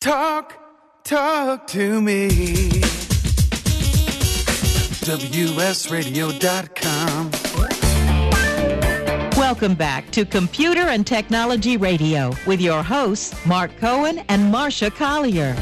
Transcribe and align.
Talk, 0.00 0.54
talk 1.04 1.66
to 1.66 2.00
me. 2.00 2.30
WSRadio.com. 5.04 7.30
Welcome 9.36 9.74
back 9.74 10.10
to 10.12 10.24
Computer 10.24 10.80
and 10.80 11.06
Technology 11.06 11.76
Radio 11.76 12.32
with 12.46 12.62
your 12.62 12.82
hosts, 12.82 13.34
Mark 13.44 13.76
Cohen 13.76 14.24
and 14.30 14.50
Marsha 14.50 14.90
Collier. 14.90 15.54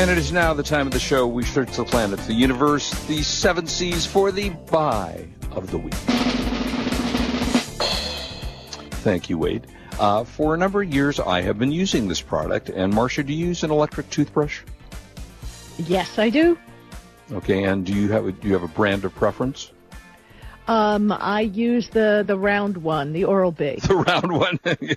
And 0.00 0.10
it 0.10 0.16
is 0.16 0.32
now 0.32 0.54
the 0.54 0.62
time 0.62 0.86
of 0.86 0.94
the 0.94 0.98
show 0.98 1.26
we 1.26 1.44
search 1.44 1.76
the 1.76 1.84
planet, 1.84 2.18
the 2.20 2.32
universe, 2.32 2.88
the 3.08 3.22
seven 3.22 3.66
seas 3.66 4.06
for 4.06 4.32
the 4.32 4.48
buy 4.70 5.28
of 5.50 5.70
the 5.70 5.76
week. 5.76 5.92
Thank 9.00 9.30
you, 9.30 9.38
Wade. 9.38 9.66
Uh, 9.98 10.24
for 10.24 10.54
a 10.54 10.58
number 10.58 10.82
of 10.82 10.92
years, 10.92 11.18
I 11.18 11.40
have 11.40 11.58
been 11.58 11.72
using 11.72 12.06
this 12.06 12.20
product. 12.20 12.68
And 12.68 12.92
Marsha, 12.92 13.24
do 13.24 13.32
you 13.32 13.46
use 13.46 13.64
an 13.64 13.70
electric 13.70 14.08
toothbrush? 14.10 14.60
Yes, 15.78 16.18
I 16.18 16.30
do. 16.30 16.58
Okay, 17.32 17.64
and 17.64 17.86
do 17.86 17.94
you 17.94 18.10
have 18.12 18.24
do 18.40 18.48
you 18.48 18.54
have 18.54 18.62
a 18.62 18.68
brand 18.68 19.04
of 19.04 19.14
preference? 19.14 19.70
Um, 20.68 21.12
I 21.12 21.42
use 21.42 21.88
the 21.88 22.24
the 22.26 22.38
round 22.38 22.76
one, 22.76 23.12
the 23.12 23.24
Oral 23.24 23.52
B. 23.52 23.78
The 23.82 23.96
round 23.96 24.32
one. 24.32 24.58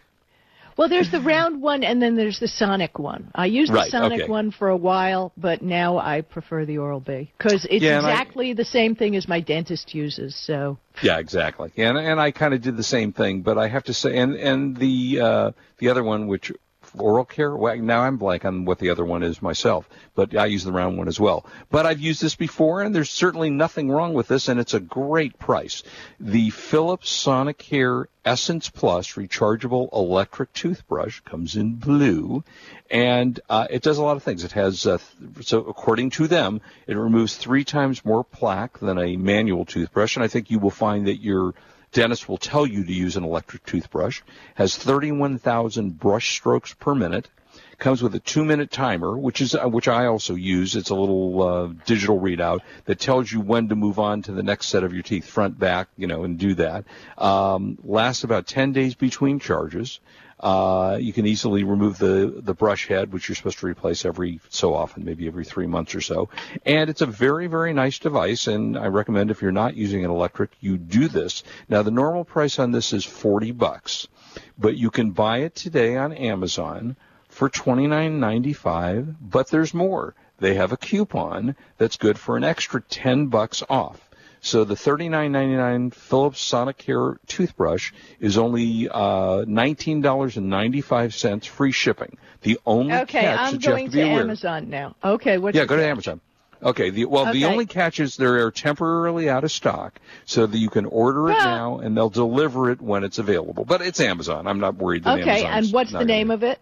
well, 0.77 0.89
there's 0.89 1.11
the 1.11 1.21
round 1.21 1.61
one, 1.61 1.83
and 1.83 2.01
then 2.01 2.15
there's 2.15 2.39
the 2.39 2.47
Sonic 2.47 2.99
one. 2.99 3.31
I 3.35 3.45
used 3.45 3.71
the 3.71 3.85
Sonic 3.89 4.21
okay. 4.21 4.29
one 4.29 4.51
for 4.51 4.69
a 4.69 4.77
while, 4.77 5.31
but 5.37 5.61
now 5.61 5.97
I 5.97 6.21
prefer 6.21 6.65
the 6.65 6.77
Oral 6.77 6.99
B 6.99 7.31
because 7.37 7.65
it's 7.69 7.83
Yeah, 7.83 7.97
and 7.97 8.07
I- 8.07 8.11
exactly 8.11 8.53
the 8.53 8.65
same 8.65 8.95
thing 8.95 9.15
as 9.15 9.27
my 9.27 9.39
dentist 9.39 9.93
uses. 9.93 10.35
So 10.35 10.77
Yeah, 11.01 11.19
exactly. 11.19 11.71
And 11.77 11.97
and 11.97 12.19
I 12.19 12.31
kind 12.31 12.53
of 12.53 12.61
did 12.61 12.77
the 12.77 12.83
same 12.83 13.13
thing, 13.13 13.41
but 13.41 13.57
I 13.57 13.67
have 13.67 13.83
to 13.85 13.93
say, 13.93 14.17
and 14.17 14.35
and 14.35 14.77
the 14.77 15.19
uh, 15.21 15.51
the 15.79 15.89
other 15.89 16.03
one, 16.03 16.27
which 16.27 16.51
oral 16.97 17.25
care. 17.25 17.55
Well, 17.55 17.77
now 17.77 18.01
I'm 18.01 18.17
blank 18.17 18.45
on 18.45 18.65
what 18.65 18.79
the 18.79 18.89
other 18.89 19.05
one 19.05 19.23
is 19.23 19.41
myself, 19.41 19.89
but 20.15 20.35
I 20.35 20.45
use 20.45 20.63
the 20.63 20.71
round 20.71 20.97
one 20.97 21.07
as 21.07 21.19
well. 21.19 21.45
But 21.69 21.85
I've 21.85 21.99
used 21.99 22.21
this 22.21 22.35
before, 22.35 22.81
and 22.81 22.93
there's 22.93 23.09
certainly 23.09 23.49
nothing 23.49 23.89
wrong 23.89 24.13
with 24.13 24.27
this, 24.27 24.47
and 24.47 24.59
it's 24.59 24.73
a 24.73 24.79
great 24.79 25.37
price. 25.39 25.83
The 26.19 26.49
Philips 26.49 27.11
Sonicare 27.11 28.05
Essence 28.25 28.69
Plus 28.69 29.13
rechargeable 29.13 29.89
electric 29.91 30.53
toothbrush 30.53 31.19
comes 31.21 31.55
in 31.55 31.75
blue, 31.75 32.43
and 32.89 33.39
uh, 33.49 33.67
it 33.69 33.81
does 33.81 33.97
a 33.97 34.03
lot 34.03 34.15
of 34.15 34.23
things. 34.23 34.43
It 34.43 34.53
has, 34.53 34.85
uh, 34.85 34.97
th- 35.35 35.47
so 35.47 35.59
according 35.59 36.11
to 36.11 36.27
them, 36.27 36.61
it 36.87 36.95
removes 36.95 37.35
three 37.35 37.65
times 37.65 38.05
more 38.05 38.23
plaque 38.23 38.79
than 38.79 38.97
a 38.97 39.17
manual 39.17 39.65
toothbrush, 39.65 40.15
and 40.15 40.23
I 40.23 40.27
think 40.27 40.51
you 40.51 40.59
will 40.59 40.69
find 40.69 41.07
that 41.07 41.21
your 41.21 41.53
dentist 41.93 42.27
will 42.27 42.37
tell 42.37 42.65
you 42.65 42.83
to 42.83 42.93
use 42.93 43.15
an 43.15 43.23
electric 43.23 43.65
toothbrush. 43.65 44.21
Has 44.55 44.75
31,000 44.75 45.97
brush 45.97 46.35
strokes 46.35 46.73
per 46.73 46.93
minute. 46.93 47.29
Comes 47.77 48.01
with 48.01 48.15
a 48.15 48.19
two-minute 48.19 48.71
timer, 48.71 49.17
which 49.17 49.41
is 49.41 49.55
uh, 49.55 49.67
which 49.67 49.87
I 49.87 50.05
also 50.05 50.35
use. 50.35 50.75
It's 50.75 50.89
a 50.89 50.95
little 50.95 51.41
uh, 51.41 51.67
digital 51.85 52.19
readout 52.19 52.61
that 52.85 52.99
tells 52.99 53.31
you 53.31 53.41
when 53.41 53.69
to 53.69 53.75
move 53.75 53.99
on 53.99 54.21
to 54.23 54.31
the 54.31 54.43
next 54.43 54.67
set 54.67 54.83
of 54.83 54.93
your 54.93 55.03
teeth, 55.03 55.25
front, 55.25 55.59
back, 55.59 55.89
you 55.97 56.07
know, 56.07 56.23
and 56.23 56.37
do 56.37 56.55
that. 56.55 56.85
Um, 57.17 57.77
lasts 57.83 58.23
about 58.23 58.47
10 58.47 58.71
days 58.73 58.95
between 58.95 59.39
charges. 59.39 59.99
Uh, 60.43 60.97
you 60.99 61.13
can 61.13 61.25
easily 61.25 61.63
remove 61.63 61.97
the, 61.97 62.41
the 62.43 62.53
brush 62.53 62.89
head, 62.89 63.13
which 63.13 63.29
you're 63.29 63.35
supposed 63.35 63.59
to 63.59 63.65
replace 63.65 64.03
every 64.03 64.41
so 64.49 64.73
often, 64.73 65.05
maybe 65.05 65.25
every 65.25 65.45
three 65.45 65.67
months 65.67 65.95
or 65.95 66.01
so. 66.01 66.27
And 66.65 66.89
it's 66.89 66.99
a 66.99 67.05
very, 67.05 67.47
very 67.47 67.71
nice 67.71 67.97
device, 67.97 68.47
and 68.47 68.77
I 68.77 68.87
recommend 68.87 69.31
if 69.31 69.41
you're 69.41 69.53
not 69.53 69.77
using 69.77 70.03
an 70.03 70.11
electric, 70.11 70.51
you 70.59 70.77
do 70.77 71.07
this. 71.07 71.43
Now, 71.69 71.81
the 71.81 71.91
normal 71.91 72.25
price 72.25 72.59
on 72.59 72.71
this 72.71 72.91
is 72.91 73.05
40 73.05 73.53
bucks, 73.53 74.09
but 74.57 74.75
you 74.75 74.91
can 74.91 75.11
buy 75.11 75.37
it 75.37 75.55
today 75.55 75.95
on 75.95 76.11
Amazon 76.11 76.97
for 77.29 77.49
$29.95, 77.49 79.15
but 79.21 79.47
there's 79.49 79.73
more. 79.73 80.13
They 80.39 80.55
have 80.55 80.73
a 80.73 80.77
coupon 80.77 81.55
that's 81.77 81.95
good 81.95 82.19
for 82.19 82.35
an 82.35 82.43
extra 82.43 82.81
10 82.81 83.27
bucks 83.27 83.63
off. 83.69 84.09
So 84.45 84.65
the 84.65 84.75
$39.99 84.75 85.93
Philips 85.93 86.51
Sonicare 86.51 87.15
toothbrush 87.27 87.93
is 88.19 88.37
only 88.37 88.89
uh, 88.89 89.45
$19.95 89.45 91.47
free 91.47 91.71
shipping. 91.71 92.17
The 92.41 92.59
only 92.65 92.93
okay, 92.93 93.21
catch 93.21 93.39
I'm 93.39 93.53
that 93.53 93.63
you 93.63 93.69
have 93.69 93.77
going 93.77 93.89
to 93.91 93.95
be 93.95 94.01
aware. 94.01 94.19
Amazon 94.21 94.69
now. 94.69 94.95
Okay, 95.01 95.37
what's 95.37 95.55
Yeah, 95.55 95.63
go 95.63 95.77
to? 95.77 95.85
Amazon. 95.87 96.19
Okay. 96.61 96.89
The, 96.89 97.05
well, 97.05 97.31
the 97.31 97.45
only 97.45 97.65
catch 97.65 98.01
is 98.01 98.17
they 98.17 98.25
are 98.25 98.51
temporarily 98.51 99.29
out 99.29 99.45
of 99.45 99.51
stock, 99.51 99.97
so 100.25 100.45
that 100.45 100.57
you 100.57 100.69
can 100.69 100.87
order 100.87 101.29
it 101.29 101.37
now 101.37 101.77
and 101.79 101.95
they'll 101.95 102.09
deliver 102.09 102.69
it 102.69 102.81
when 102.81 103.05
it's 103.05 103.19
available. 103.19 103.63
But 103.63 103.81
it's 103.81 104.01
Amazon. 104.01 104.45
I'm 104.45 104.59
not 104.59 104.75
worried 104.75 105.05
that 105.05 105.21
Okay, 105.21 105.45
Amazon's 105.45 105.67
and 105.67 105.73
what's 105.73 105.91
the 105.91 105.99
gonna- 105.99 106.05
name 106.05 106.31
of 106.31 106.43
it? 106.43 106.59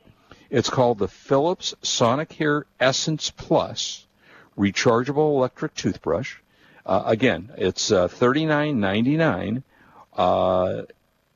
It's 0.52 0.70
called 0.70 1.00
the 1.00 1.08
Philips 1.08 1.74
Sonicare 1.82 2.66
Essence 2.80 3.32
Plus 3.32 4.06
rechargeable 4.56 5.36
electric 5.36 5.74
toothbrush. 5.74 6.36
Uh, 6.86 7.04
again, 7.06 7.52
it's 7.58 7.92
uh, 7.92 8.08
$39.99. 8.08 9.64
Uh, 10.16 10.84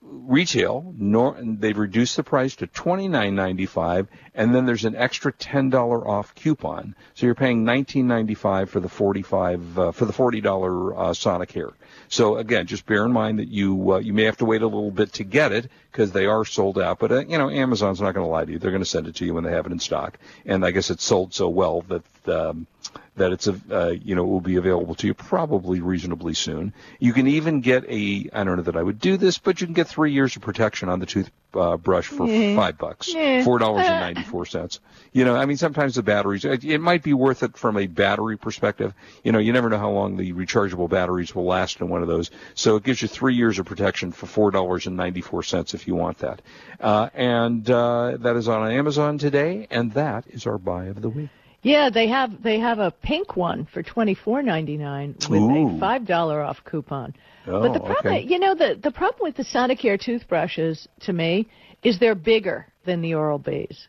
retail, 0.02 0.94
nor, 0.98 1.38
they've 1.42 1.78
reduced 1.78 2.16
the 2.16 2.24
price 2.24 2.56
to 2.58 2.68
$29.95, 2.68 4.08
and 4.34 4.54
then 4.54 4.66
there's 4.66 4.86
an 4.86 4.96
extra 4.96 5.34
$10 5.34 6.06
off 6.06 6.36
coupon. 6.36 6.96
So 7.14 7.26
you're 7.26 7.36
paying 7.36 7.64
$19.95 7.64 8.70
for 8.70 8.80
the 8.80 8.90
45 8.90 9.80
uh, 9.80 9.92
for 9.92 10.06
the 10.06 10.14
$40 10.14 10.46
uh, 10.46 11.12
Sonicare. 11.12 11.74
So 12.08 12.38
again, 12.38 12.68
just 12.68 12.86
bear 12.86 13.06
in 13.06 13.12
mind 13.12 13.40
that 13.40 13.48
you 13.48 13.94
uh, 13.94 13.98
you 13.98 14.14
may 14.14 14.24
have 14.24 14.38
to 14.38 14.46
wait 14.46 14.62
a 14.62 14.68
little 14.68 14.92
bit 14.92 15.14
to 15.14 15.24
get 15.24 15.52
it 15.52 15.72
because 15.92 16.12
they 16.12 16.28
are 16.28 16.46
sold 16.46 16.78
out. 16.78 17.00
But 17.00 17.12
uh, 17.12 17.26
you 17.26 17.38
know, 17.38 17.50
Amazon's 17.50 18.00
not 18.00 18.14
going 18.14 18.26
to 18.26 18.32
lie 18.32 18.46
to 18.46 18.52
you; 18.52 18.60
they're 18.60 18.72
going 18.72 18.84
to 18.84 18.90
send 18.90 19.08
it 19.08 19.16
to 19.16 19.26
you 19.26 19.34
when 19.34 19.44
they 19.44 19.52
have 19.52 19.66
it 19.66 19.72
in 19.72 19.80
stock. 19.80 20.20
And 20.46 20.64
I 20.64 20.72
guess 20.72 20.92
it's 20.92 21.04
sold 21.04 21.34
so 21.34 21.50
well 21.50 21.82
that 21.88 22.04
um, 22.30 22.68
that 23.16 23.32
it's 23.32 23.48
a 23.48 23.56
uh, 23.72 23.90
you 23.90 24.14
know 24.16 24.24
it 24.24 24.28
will 24.28 24.42
be 24.42 24.58
available 24.58 24.94
to 24.96 25.08
you 25.08 25.14
probably 25.14 25.80
reasonably 25.80 26.34
soon. 26.34 26.74
You 27.00 27.14
can 27.14 27.28
even 27.28 27.62
get 27.62 27.86
a 27.90 28.30
I 28.34 28.44
don't 28.44 28.58
know 28.58 28.64
that 28.64 28.76
I 28.76 28.84
would 28.84 29.00
do 29.00 29.18
this, 29.18 29.38
but 29.38 29.62
you 29.62 29.68
can 29.68 29.74
get 29.74 29.88
three 29.88 30.12
years 30.12 30.36
of 30.36 30.42
protection 30.42 30.90
on 30.90 31.00
the 31.00 31.06
toothbrush 31.06 32.08
for 32.08 32.28
Yeah. 32.28 32.56
five 32.58 32.78
bucks, 32.78 33.14
Yeah. 33.14 33.44
four 33.46 33.58
dollars 33.60 33.86
and 33.88 34.00
ninety 34.08 34.24
four 34.24 34.46
cents. 34.46 34.82
You 35.14 35.24
know, 35.24 35.36
I 35.36 35.46
mean, 35.46 35.56
sometimes 35.56 35.96
the 35.96 36.04
batteries 36.04 36.44
it, 36.44 36.66
it 36.66 36.80
might 36.80 37.04
be 37.04 37.14
worth 37.14 37.42
it 37.44 37.56
from 37.58 37.78
a 37.78 37.88
battery 37.88 38.38
perspective. 38.38 38.94
You 39.24 39.32
know, 39.32 39.40
you 39.40 39.54
never 39.54 39.70
know 39.70 39.78
how 39.80 39.92
long 39.92 40.18
the 40.18 40.34
rechargeable 40.34 40.90
batteries 40.90 41.34
will 41.34 41.46
last 41.46 41.80
in 41.80 41.88
one 41.88 42.02
of 42.02 42.10
those. 42.10 42.32
So 42.54 42.76
it 42.76 42.84
gives 42.84 43.02
you 43.02 43.08
three 43.08 43.36
years 43.36 43.60
of 43.60 43.66
protection 43.66 44.12
for 44.12 44.26
four 44.26 44.52
dollars 44.52 44.88
and 44.88 44.98
ninety 44.98 45.22
four 45.22 45.42
cents 45.42 45.74
if 45.74 45.88
you 45.88 45.96
want 45.96 46.18
that. 46.20 46.42
Uh, 46.82 47.08
and 47.14 47.70
uh, 47.70 48.18
that 48.20 48.36
is 48.36 48.50
on 48.50 48.70
Amazon 48.70 49.18
today, 49.18 49.68
and 49.72 49.94
that 49.94 50.26
is 50.28 50.46
our 50.46 50.58
buy 50.58 50.86
of 50.88 51.02
the 51.02 51.10
week. 51.10 51.30
Yeah, 51.66 51.90
they 51.90 52.08
have 52.10 52.44
they 52.44 52.60
have 52.60 52.78
a 52.78 52.92
pink 52.92 53.36
one 53.36 53.68
for 53.74 53.82
twenty 53.82 54.14
four 54.14 54.44
ninety 54.44 54.78
nine 54.78 55.16
with 55.28 55.42
Ooh. 55.42 55.76
a 55.76 55.80
five 55.80 56.06
dollar 56.06 56.44
off 56.44 56.58
coupon. 56.64 57.16
Oh, 57.48 57.60
but 57.60 57.74
the 57.74 57.80
problem, 57.80 58.14
okay. 58.14 58.24
you 58.24 58.38
know, 58.38 58.54
the 58.54 58.80
the 58.82 58.92
problem 58.92 59.22
with 59.24 59.36
the 59.36 59.44
Sonicare 59.44 60.00
toothbrushes 60.00 60.88
to 61.02 61.12
me 61.12 61.48
is 61.82 61.98
they're 61.98 62.14
bigger 62.14 62.68
than 62.86 63.02
the 63.02 63.16
Oral 63.16 63.40
B's. 63.40 63.88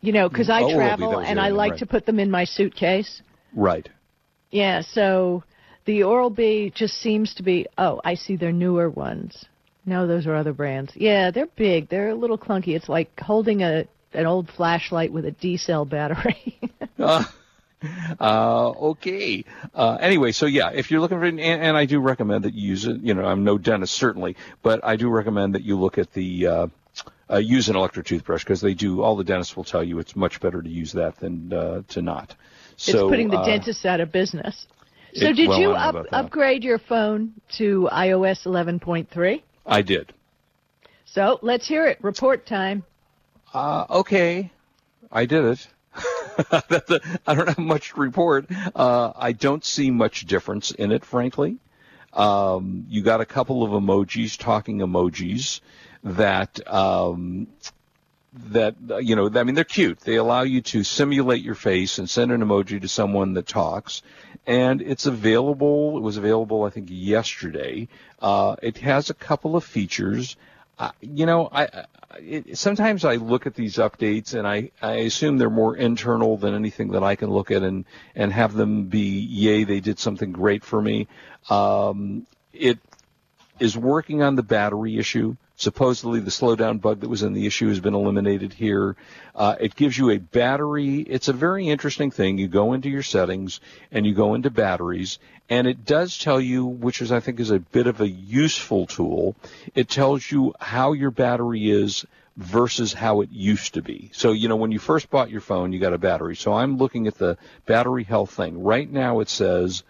You 0.00 0.12
know, 0.12 0.28
because 0.28 0.50
I 0.50 0.62
Oh, 0.62 0.74
travel 0.74 1.10
that 1.10 1.16
was 1.18 1.26
the 1.26 1.30
and 1.30 1.40
I 1.40 1.50
like 1.50 1.70
right. 1.72 1.78
to 1.78 1.86
put 1.86 2.04
them 2.04 2.18
in 2.18 2.32
my 2.32 2.42
suitcase. 2.42 3.22
Right. 3.54 3.88
Yeah, 4.50 4.82
so 4.82 5.44
the 5.84 6.02
Oral 6.02 6.30
B 6.30 6.72
just 6.74 6.94
seems 6.94 7.32
to 7.34 7.44
be. 7.44 7.68
Oh, 7.78 8.00
I 8.04 8.14
see 8.14 8.34
their 8.34 8.50
newer 8.52 8.90
ones. 8.90 9.44
No, 9.86 10.08
those 10.08 10.26
are 10.26 10.34
other 10.34 10.52
brands. 10.52 10.90
Yeah, 10.96 11.30
they're 11.30 11.54
big. 11.54 11.90
They're 11.90 12.10
a 12.10 12.14
little 12.16 12.38
clunky. 12.38 12.74
It's 12.74 12.88
like 12.88 13.08
holding 13.20 13.62
a 13.62 13.86
an 14.12 14.26
old 14.26 14.48
flashlight 14.50 15.12
with 15.12 15.24
a 15.24 15.30
D 15.30 15.56
cell 15.56 15.84
battery. 15.84 16.58
Uh, 16.98 17.22
uh, 18.18 18.70
okay. 18.70 19.44
Uh, 19.72 19.98
anyway, 20.00 20.32
so 20.32 20.46
yeah, 20.46 20.70
if 20.70 20.90
you're 20.90 21.00
looking 21.00 21.18
for, 21.18 21.24
and, 21.24 21.38
and 21.38 21.76
I 21.76 21.84
do 21.84 22.00
recommend 22.00 22.44
that 22.44 22.54
you 22.54 22.70
use 22.70 22.86
it. 22.86 23.00
You 23.02 23.14
know, 23.14 23.24
I'm 23.24 23.44
no 23.44 23.56
dentist 23.56 23.94
certainly, 23.94 24.36
but 24.64 24.84
I 24.84 24.96
do 24.96 25.08
recommend 25.08 25.54
that 25.54 25.62
you 25.62 25.78
look 25.78 25.96
at 25.96 26.12
the 26.12 26.46
uh, 26.46 26.66
uh, 27.30 27.36
use 27.36 27.68
an 27.68 27.76
electric 27.76 28.06
toothbrush 28.06 28.42
because 28.42 28.60
they 28.60 28.74
do. 28.74 29.02
All 29.02 29.16
the 29.16 29.22
dentists 29.22 29.56
will 29.56 29.64
tell 29.64 29.84
you 29.84 30.00
it's 30.00 30.16
much 30.16 30.40
better 30.40 30.60
to 30.60 30.68
use 30.68 30.92
that 30.94 31.18
than 31.18 31.52
uh, 31.52 31.82
to 31.90 32.02
not. 32.02 32.34
So 32.76 33.06
it's 33.06 33.10
putting 33.10 33.30
the 33.30 33.42
dentists 33.44 33.84
out 33.86 34.00
of 34.00 34.10
business. 34.10 34.66
So 35.14 35.26
it- 35.26 35.36
did 35.36 35.48
well, 35.48 35.60
you 35.60 35.72
I 35.74 35.92
don't 35.92 36.10
know 36.10 36.18
up, 36.18 36.24
upgrade 36.26 36.64
your 36.64 36.78
phone 36.78 37.32
to 37.58 37.88
iOS 37.92 38.44
11.3? 38.44 39.42
I 39.66 39.82
did. 39.82 40.12
So 41.06 41.38
let's 41.42 41.66
hear 41.66 41.86
it. 41.86 41.98
Report 42.02 42.44
time. 42.46 42.84
Uh, 43.52 43.86
okay, 43.90 44.50
I 45.10 45.26
did 45.26 45.44
it. 45.44 45.68
I 47.26 47.34
don't 47.34 47.48
have 47.48 47.58
much 47.58 47.90
to 47.90 48.00
report. 48.00 48.46
Uh, 48.74 49.12
I 49.16 49.32
don't 49.32 49.64
see 49.64 49.90
much 49.90 50.26
difference 50.26 50.70
in 50.70 50.92
it, 50.92 51.04
frankly. 51.04 51.58
Um, 52.12 52.86
you 52.88 53.02
got 53.02 53.20
a 53.20 53.26
couple 53.26 53.62
of 53.62 53.70
emojis, 53.70 54.38
talking 54.38 54.78
emojis, 54.78 55.60
that 56.04 56.60
um, 56.72 57.48
that 58.50 58.76
you 59.00 59.16
know. 59.16 59.30
I 59.34 59.44
mean, 59.44 59.54
they're 59.54 59.64
cute. 59.64 60.00
They 60.00 60.16
allow 60.16 60.42
you 60.42 60.60
to 60.62 60.84
simulate 60.84 61.42
your 61.42 61.54
face 61.54 61.98
and 61.98 62.08
send 62.08 62.32
an 62.32 62.40
emoji 62.42 62.80
to 62.80 62.88
someone 62.88 63.34
that 63.34 63.46
talks, 63.46 64.02
and 64.46 64.80
it's 64.80 65.06
available. 65.06 65.96
It 65.96 66.00
was 66.00 66.16
available, 66.16 66.64
I 66.64 66.70
think, 66.70 66.88
yesterday. 66.90 67.88
Uh, 68.20 68.56
it 68.62 68.78
has 68.78 69.10
a 69.10 69.14
couple 69.14 69.56
of 69.56 69.64
features. 69.64 70.36
You 71.00 71.26
know, 71.26 71.48
I, 71.50 71.64
I 71.64 71.84
it, 72.20 72.58
sometimes 72.58 73.04
I 73.04 73.16
look 73.16 73.46
at 73.46 73.54
these 73.54 73.76
updates 73.76 74.34
and 74.34 74.46
I, 74.46 74.70
I 74.82 74.94
assume 74.94 75.38
they're 75.38 75.50
more 75.50 75.76
internal 75.76 76.36
than 76.36 76.54
anything 76.54 76.92
that 76.92 77.02
I 77.02 77.16
can 77.16 77.30
look 77.30 77.50
at 77.50 77.62
and 77.62 77.84
and 78.14 78.32
have 78.32 78.54
them 78.54 78.84
be 78.84 79.20
yay 79.20 79.64
they 79.64 79.80
did 79.80 79.98
something 79.98 80.32
great 80.32 80.64
for 80.64 80.80
me. 80.80 81.06
Um, 81.50 82.26
it 82.52 82.78
is 83.60 83.76
working 83.76 84.22
on 84.22 84.36
the 84.36 84.42
battery 84.42 84.98
issue. 84.98 85.36
Supposedly, 85.58 86.20
the 86.20 86.30
slowdown 86.30 86.80
bug 86.80 87.00
that 87.00 87.08
was 87.08 87.24
in 87.24 87.32
the 87.32 87.44
issue 87.44 87.68
has 87.68 87.80
been 87.80 87.94
eliminated 87.94 88.52
here. 88.52 88.94
Uh, 89.34 89.56
it 89.58 89.74
gives 89.74 89.98
you 89.98 90.10
a 90.10 90.18
battery. 90.18 91.00
It's 91.00 91.26
a 91.26 91.32
very 91.32 91.68
interesting 91.68 92.12
thing. 92.12 92.38
You 92.38 92.46
go 92.46 92.74
into 92.74 92.88
your 92.88 93.02
settings 93.02 93.58
and 93.90 94.06
you 94.06 94.14
go 94.14 94.34
into 94.34 94.50
batteries, 94.50 95.18
and 95.50 95.66
it 95.66 95.84
does 95.84 96.16
tell 96.16 96.40
you, 96.40 96.64
which 96.64 97.02
is 97.02 97.10
I 97.10 97.18
think 97.18 97.40
is 97.40 97.50
a 97.50 97.58
bit 97.58 97.88
of 97.88 98.00
a 98.00 98.08
useful 98.08 98.86
tool. 98.86 99.34
It 99.74 99.88
tells 99.88 100.30
you 100.30 100.54
how 100.60 100.92
your 100.92 101.10
battery 101.10 101.68
is 101.68 102.06
versus 102.36 102.92
how 102.92 103.20
it 103.22 103.30
used 103.32 103.74
to 103.74 103.82
be. 103.82 104.12
So, 104.14 104.30
you 104.30 104.48
know, 104.48 104.54
when 104.54 104.70
you 104.70 104.78
first 104.78 105.10
bought 105.10 105.28
your 105.28 105.40
phone, 105.40 105.72
you 105.72 105.80
got 105.80 105.92
a 105.92 105.98
battery. 105.98 106.36
So 106.36 106.52
I'm 106.52 106.78
looking 106.78 107.08
at 107.08 107.18
the 107.18 107.36
battery 107.66 108.04
health 108.04 108.30
thing. 108.30 108.62
Right 108.62 108.88
now 108.88 109.18
it 109.18 109.28
says, 109.28 109.82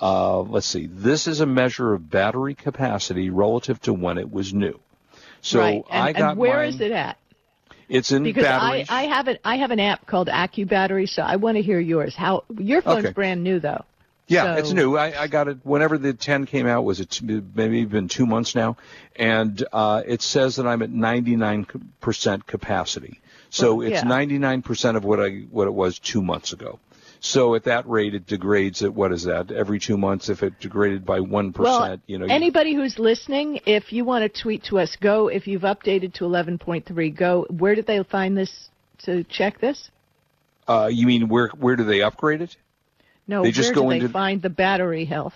uh, 0.00 0.38
let's 0.42 0.68
see, 0.68 0.86
this 0.86 1.26
is 1.26 1.40
a 1.40 1.46
measure 1.46 1.94
of 1.94 2.08
battery 2.08 2.54
capacity 2.54 3.28
relative 3.28 3.80
to 3.82 3.92
when 3.92 4.18
it 4.18 4.30
was 4.30 4.54
new. 4.54 4.78
So 5.42 5.60
right. 5.60 5.84
and, 5.90 6.02
I 6.02 6.12
got 6.12 6.30
and 6.32 6.38
where 6.38 6.56
mine, 6.58 6.68
is 6.68 6.80
it 6.80 6.92
at? 6.92 7.18
It's 7.88 8.10
in 8.10 8.24
Because 8.24 8.42
batteries. 8.42 8.86
I, 8.90 9.02
I 9.02 9.02
have 9.04 9.28
it. 9.28 9.40
I 9.44 9.56
have 9.56 9.70
an 9.70 9.78
app 9.80 10.06
called 10.06 10.26
AccuBattery, 10.28 11.08
so 11.08 11.22
I 11.22 11.36
want 11.36 11.56
to 11.56 11.62
hear 11.62 11.78
yours. 11.78 12.16
How 12.16 12.42
your 12.58 12.82
phone's 12.82 13.04
Okay. 13.04 13.12
brand 13.12 13.44
new 13.44 13.60
though. 13.60 13.84
Yeah, 14.28 14.54
So- 14.54 14.58
it's 14.58 14.72
new. 14.72 14.96
I, 14.96 15.22
I 15.22 15.26
got 15.28 15.46
it 15.46 15.58
whenever 15.62 15.96
the 15.98 16.12
10 16.12 16.46
came 16.46 16.66
out. 16.66 16.82
Was 16.84 16.98
it 16.98 17.10
t- 17.10 17.42
maybe 17.54 17.84
been 17.84 18.08
two 18.08 18.26
months 18.26 18.56
now? 18.56 18.76
And 19.14 19.64
uh, 19.72 20.02
it 20.04 20.20
says 20.20 20.56
that 20.56 20.66
I'm 20.66 20.82
at 20.82 20.90
99% 20.90 22.46
capacity. 22.46 23.20
So 23.50 23.76
Well, 23.76 23.86
it's 23.86 24.02
yeah. 24.02 24.10
99% 24.10 24.96
of 24.96 25.04
what 25.04 25.20
I 25.20 25.44
what 25.50 25.68
it 25.68 25.74
was 25.74 25.98
two 26.00 26.22
months 26.22 26.52
ago. 26.52 26.80
So 27.20 27.54
at 27.54 27.64
that 27.64 27.88
rate, 27.88 28.14
it 28.14 28.26
degrades 28.26 28.82
at 28.82 28.92
what 28.94 29.12
is 29.12 29.24
that? 29.24 29.50
Every 29.50 29.78
two 29.78 29.96
months, 29.96 30.28
if 30.28 30.42
it 30.42 30.58
degraded 30.60 31.04
by 31.04 31.20
one 31.20 31.52
Well, 31.56 31.98
you 32.06 32.18
know. 32.18 32.26
anybody 32.26 32.74
who's 32.74 32.98
listening, 32.98 33.60
if 33.66 33.92
you 33.92 34.04
want 34.04 34.22
to 34.22 34.40
tweet 34.42 34.64
to 34.64 34.78
us, 34.78 34.96
go. 34.96 35.28
If 35.28 35.46
you've 35.46 35.62
updated 35.62 36.12
to 36.14 36.24
11.3, 36.24 37.10
go. 37.16 37.46
Where 37.50 37.74
did 37.74 37.86
they 37.86 38.02
find 38.04 38.36
this 38.36 38.68
to 39.04 39.24
check 39.24 39.58
this? 39.60 39.90
uh, 40.68 40.90
you 40.92 41.06
mean 41.06 41.28
where 41.28 41.48
where 41.58 41.76
do 41.76 41.84
they 41.84 42.02
upgrade 42.02 42.42
it? 42.42 42.56
No, 43.28 43.42
They 43.44 43.52
just 43.52 43.68
where 43.68 43.74
go 43.74 43.82
do 43.84 43.88
they 43.90 43.96
into- 43.96 44.08
find 44.08 44.42
the 44.42 44.50
battery 44.50 45.04
health 45.04 45.34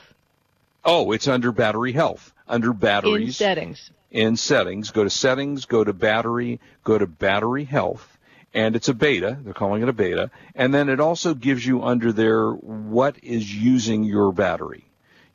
Oh, 0.85 1.13
it's 1.13 1.29
under 1.29 1.53
battery 1.53 1.93
health, 1.93 2.33
under 2.49 2.73
batteries. 2.73 3.29
in 3.29 3.33
settings? 3.33 3.91
in 4.11 4.37
settings, 4.37 4.91
go 4.91 5.05
to 5.05 5.11
settings, 5.11 5.67
go 5.67 5.85
to 5.85 5.93
battery, 5.93 6.59
go 6.83 6.99
to 6.99 7.07
battery 7.07 7.63
health, 7.65 8.19
and 8.53 8.77
it's 8.77 8.89
a 8.89 8.95
beta. 8.95 9.39
They're 9.43 9.55
calling 9.55 9.83
it 9.83 9.89
a 9.89 9.93
beta. 9.93 10.31
And 10.55 10.75
then 10.75 10.89
it 10.89 11.01
also 11.01 11.35
gives 11.35 11.65
you 11.65 11.83
under 11.83 12.13
there 12.13 12.51
what 12.51 13.17
is 13.23 13.55
using 13.55 14.05
your 14.05 14.33
battery. 14.33 14.85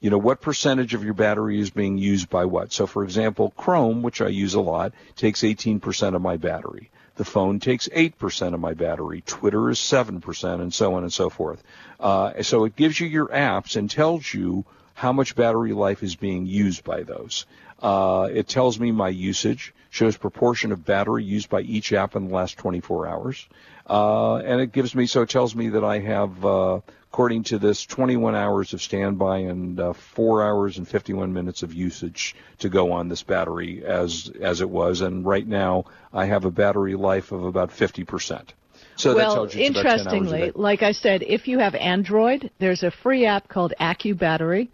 You 0.02 0.10
know, 0.10 0.18
what 0.18 0.42
percentage 0.42 0.94
of 0.94 1.04
your 1.04 1.14
battery 1.14 1.60
is 1.60 1.70
being 1.70 1.98
used 1.98 2.30
by 2.30 2.46
what. 2.46 2.74
So 2.74 2.86
for 2.86 3.04
example, 3.04 3.54
Chrome, 3.58 4.02
which 4.02 4.22
I 4.22 4.28
use 4.28 4.54
a 4.54 4.62
lot, 4.62 4.94
takes 5.16 5.42
18% 5.42 6.16
of 6.16 6.22
my 6.22 6.38
battery. 6.38 6.92
The 7.16 7.26
phone 7.26 7.60
takes 7.60 7.88
8% 7.88 8.54
of 8.54 8.60
my 8.60 8.74
battery. 8.74 9.24
Twitter 9.26 9.70
is 9.70 9.80
7% 9.80 10.62
and 10.62 10.74
so 10.74 10.96
on 10.96 11.04
and 11.04 11.14
so 11.14 11.30
forth. 11.30 11.64
Uh, 12.00 12.44
so 12.44 12.66
it 12.66 12.76
gives 12.76 13.00
you 13.00 13.08
your 13.08 13.28
apps 13.28 13.78
and 13.78 13.90
tells 13.90 14.34
you 14.34 14.66
how 14.94 15.14
much 15.14 15.36
battery 15.36 15.74
life 15.74 16.04
is 16.04 16.16
being 16.16 16.46
used 16.46 16.84
by 16.84 17.04
those. 17.04 17.46
Uh, 17.82 18.30
it 18.32 18.48
tells 18.48 18.80
me 18.80 18.92
my 18.92 19.10
usage, 19.10 19.74
shows 19.90 20.18
proportion 20.18 20.72
of 20.72 20.86
battery 20.86 21.24
used 21.24 21.50
by 21.50 21.62
each 21.62 21.94
app 21.94 22.16
in 22.16 22.28
the 22.28 22.34
last 22.34 22.58
24 22.58 23.08
hours. 23.08 23.48
Uh, 23.90 24.38
and 24.38 24.62
it 24.62 24.72
gives 24.72 24.96
me, 24.96 25.06
so 25.06 25.22
it 25.22 25.30
tells 25.30 25.56
me 25.56 25.70
that 25.70 25.84
I 25.84 26.00
have, 26.00 26.46
uh, 26.46 26.80
according 27.12 27.44
to 27.44 27.60
this, 27.60 27.86
21 27.86 28.36
hours 28.36 28.74
of 28.74 28.82
standby 28.82 29.40
and 29.40 29.80
uh, 29.80 29.94
4 29.94 30.44
hours 30.44 30.78
and 30.78 30.88
51 30.88 31.34
minutes 31.34 31.64
of 31.64 31.74
usage 31.74 32.36
to 32.60 32.70
go 32.70 32.92
on 32.94 33.10
this 33.10 33.24
battery 33.24 33.86
as, 33.86 34.32
as 34.42 34.62
it 34.62 34.70
was. 34.70 35.02
And 35.02 35.26
right 35.26 35.46
now 35.46 35.86
I 36.14 36.26
have 36.26 36.46
a 36.46 36.52
battery 36.52 36.96
life 36.96 37.32
of 37.32 37.44
about 37.44 37.70
50%. 37.70 38.50
So 38.98 39.14
that 39.14 39.18
well, 39.18 39.36
tells 39.36 39.56
you 39.56 39.68
about 39.68 39.84
10 39.84 39.86
hours 39.86 39.86
a 39.86 40.00
interestingly, 40.00 40.52
like 40.56 40.82
I 40.82 40.94
said, 40.94 41.22
if 41.24 41.48
you 41.48 41.60
have 41.60 41.76
Android, 41.76 42.50
there's 42.60 42.84
a 42.84 42.92
free 42.92 43.26
app 43.26 43.50
called 43.50 43.74
AccuBattery. 43.80 44.70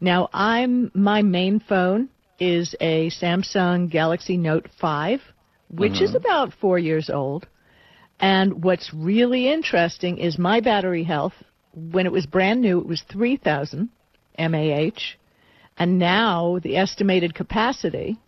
Now, 0.00 0.28
I'm 0.32 0.90
my 0.94 1.22
main 1.22 1.60
phone 1.60 2.08
is 2.38 2.74
a 2.80 3.10
Samsung 3.10 3.90
Galaxy 3.90 4.36
Note 4.36 4.68
5, 4.80 5.20
which 5.70 5.94
Mm-hmm. 5.94 6.04
is 6.04 6.14
about 6.14 6.52
four 6.60 6.78
years 6.78 7.10
old. 7.10 7.46
And 8.20 8.62
what's 8.62 8.92
really 8.94 9.52
interesting 9.52 10.18
is 10.18 10.38
my 10.38 10.60
battery 10.60 11.04
health. 11.04 11.34
When 11.74 12.06
it 12.06 12.12
was 12.12 12.26
brand 12.26 12.60
new, 12.60 12.78
it 12.78 12.86
was 12.86 13.02
3,000 13.10 13.88
mAh, 14.38 14.90
and 15.76 15.98
now 15.98 16.58
the 16.62 16.76
estimated 16.76 17.34
capacity 17.34 18.18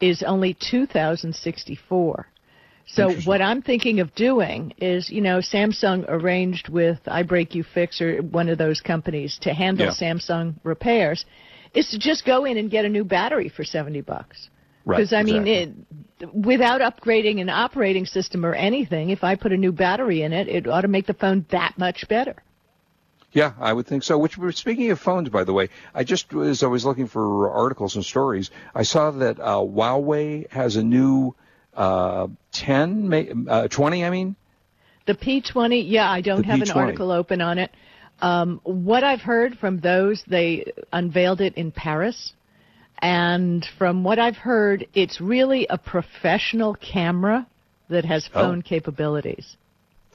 is 0.00 0.22
only 0.22 0.56
2,064. 0.70 2.26
So 2.88 3.12
what 3.24 3.42
I'm 3.42 3.62
thinking 3.62 3.98
of 3.98 4.14
doing 4.14 4.72
is, 4.78 5.10
you 5.10 5.20
know, 5.20 5.38
Samsung 5.38 6.04
arranged 6.08 6.68
with 6.68 7.00
I 7.06 7.24
Break 7.24 7.54
You 7.54 7.64
Fix 7.64 8.00
or 8.00 8.18
one 8.18 8.48
of 8.48 8.58
those 8.58 8.80
companies 8.80 9.38
to 9.42 9.52
handle 9.52 9.86
Yeah. 9.86 9.92
Samsung 9.92 10.54
repairs, 10.62 11.24
is 11.76 11.88
to 11.90 11.98
just 11.98 12.24
go 12.24 12.44
in 12.44 12.56
and 12.56 12.70
get 12.70 12.84
a 12.84 12.88
new 12.88 13.04
battery 13.04 13.48
for 13.48 13.64
70 13.64 14.00
bucks. 14.00 14.48
Right, 14.84 14.96
Because 14.98 15.12
I 15.12 15.22
mean, 15.22 15.46
exactly. 15.46 15.86
it, 16.20 16.34
without 16.34 16.80
upgrading 16.80 17.40
an 17.40 17.48
operating 17.50 18.06
system 18.06 18.46
or 18.46 18.54
anything, 18.54 19.10
if 19.10 19.24
I 19.24 19.34
put 19.34 19.52
a 19.52 19.56
new 19.56 19.72
battery 19.72 20.22
in 20.22 20.32
it, 20.32 20.48
it 20.48 20.66
ought 20.68 20.82
to 20.82 20.88
make 20.88 21.06
the 21.06 21.14
phone 21.14 21.44
that 21.50 21.76
much 21.76 22.06
better. 22.08 22.36
Yeah, 23.32 23.52
I 23.60 23.72
would 23.72 23.86
think 23.86 24.02
so. 24.04 24.16
Which, 24.16 24.38
speaking 24.56 24.90
of 24.92 24.98
phones, 25.00 25.28
by 25.28 25.44
the 25.44 25.52
way, 25.52 25.68
I 25.92 26.04
just 26.04 26.32
as 26.32 26.62
I 26.62 26.68
was 26.68 26.84
looking 26.86 27.06
for 27.08 27.50
articles 27.50 27.96
and 27.96 28.04
stories, 28.04 28.50
I 28.74 28.84
saw 28.84 29.10
that 29.10 29.38
uh, 29.40 29.56
Huawei 29.56 30.48
has 30.50 30.76
a 30.76 30.82
new 30.82 31.34
uh, 31.74 32.28
10, 32.52 33.08
ma- 33.08 33.52
uh, 33.52 33.68
20. 33.68 34.04
I 34.04 34.10
mean, 34.10 34.36
The 35.06 35.14
P20, 35.14 35.84
yeah, 35.86 36.10
I 36.10 36.20
don't 36.22 36.38
The 36.42 36.46
have 36.46 36.60
an 36.62 36.68
P20. 36.68 36.76
article 36.76 37.10
open 37.12 37.42
on 37.42 37.58
it. 37.58 37.70
Um, 38.20 38.60
what 38.64 39.04
I've 39.04 39.20
heard 39.20 39.56
from 39.58 39.78
those, 39.80 40.22
they 40.26 40.72
unveiled 40.92 41.40
it 41.40 41.54
in 41.54 41.70
Paris. 41.70 42.32
And 43.02 43.66
from 43.78 44.04
what 44.04 44.18
I've 44.18 44.36
heard, 44.36 44.86
it's 44.94 45.20
really 45.20 45.66
a 45.68 45.76
professional 45.76 46.74
camera 46.76 47.46
that 47.90 48.04
has 48.04 48.28
Oh. 48.34 48.40
phone 48.42 48.62
capabilities. 48.62 49.56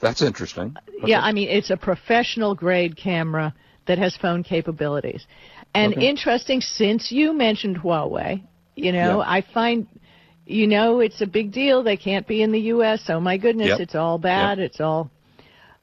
that's 0.00 0.20
interesting. 0.20 0.74
Yeah, 1.06 1.20
I 1.20 1.30
mean, 1.30 1.48
it's 1.48 1.70
a 1.70 1.76
professional 1.76 2.56
grade 2.56 2.96
camera 2.96 3.54
that 3.86 3.98
has 3.98 4.16
phone 4.16 4.42
capabilities. 4.42 5.26
And 5.74 5.92
Okay. 5.94 6.08
interesting, 6.08 6.60
since 6.60 7.12
you 7.12 7.32
mentioned 7.32 7.76
Huawei, 7.78 8.42
you 8.74 8.90
know, 8.90 9.18
Yeah. 9.20 9.24
I 9.36 9.42
find, 9.42 9.86
you 10.44 10.66
know, 10.66 10.98
it's 10.98 11.20
a 11.20 11.26
big 11.26 11.52
deal. 11.52 11.84
They 11.84 11.96
can't 11.96 12.26
be 12.26 12.42
in 12.42 12.50
the 12.50 12.62
U.S. 12.74 13.08
Oh 13.10 13.20
my 13.20 13.36
goodness, 13.36 13.68
Yep. 13.68 13.78
it's 13.80 13.94
all 13.94 14.18
bad. 14.18 14.58
It's 14.58 14.80
all. 14.80 15.08